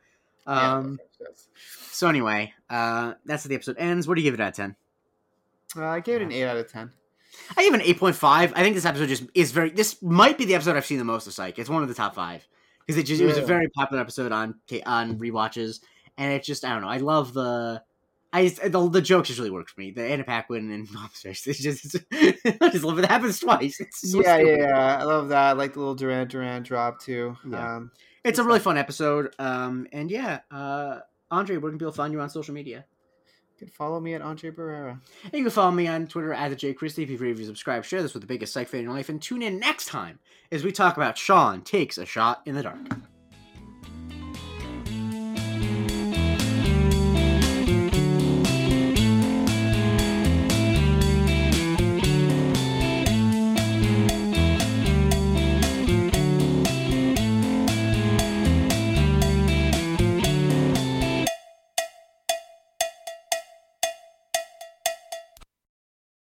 [0.47, 0.99] Um.
[1.19, 1.49] that's-
[1.93, 4.07] So anyway, uh, that's how the episode ends.
[4.07, 4.77] What do you give it out of ten?
[5.77, 6.91] uh, I gave it an eight out of ten.
[7.57, 8.53] I give it an eight point five.
[8.55, 9.71] I think this episode just is very.
[9.71, 11.59] This might be the episode I've seen the most of Psych.
[11.59, 12.47] It's one of the top five
[12.81, 14.55] because it just it was a very popular episode on
[14.87, 15.81] on rewatches,
[16.19, 16.89] and it just I don't know.
[16.89, 17.83] I love the.
[18.33, 19.93] I just, the, the jokes just really work for me.
[19.93, 21.23] The Anna Paquin and Mom's.
[21.25, 23.05] It's just I just love it.
[23.05, 23.81] It happens twice.
[23.81, 24.59] It's so yeah, yeah, stupid.
[24.61, 24.99] yeah.
[25.01, 25.43] I love that.
[25.43, 27.37] I like the little Duran Duran drop too.
[27.49, 27.77] Yeah.
[27.77, 27.91] Um,
[28.25, 29.35] It's a really fun episode.
[29.39, 30.99] Um, and yeah, uh,
[31.31, 32.85] Andre, where can people find you on social media?
[33.59, 35.01] You can follow me at Andre Barrera.
[35.25, 37.05] And you can follow me on Twitter at the J Christie.
[37.05, 39.41] If you subscribe, share this with the biggest psych fan in your life, and tune
[39.41, 40.19] in next time
[40.53, 42.79] as we talk about Sean takes a shot in the dark.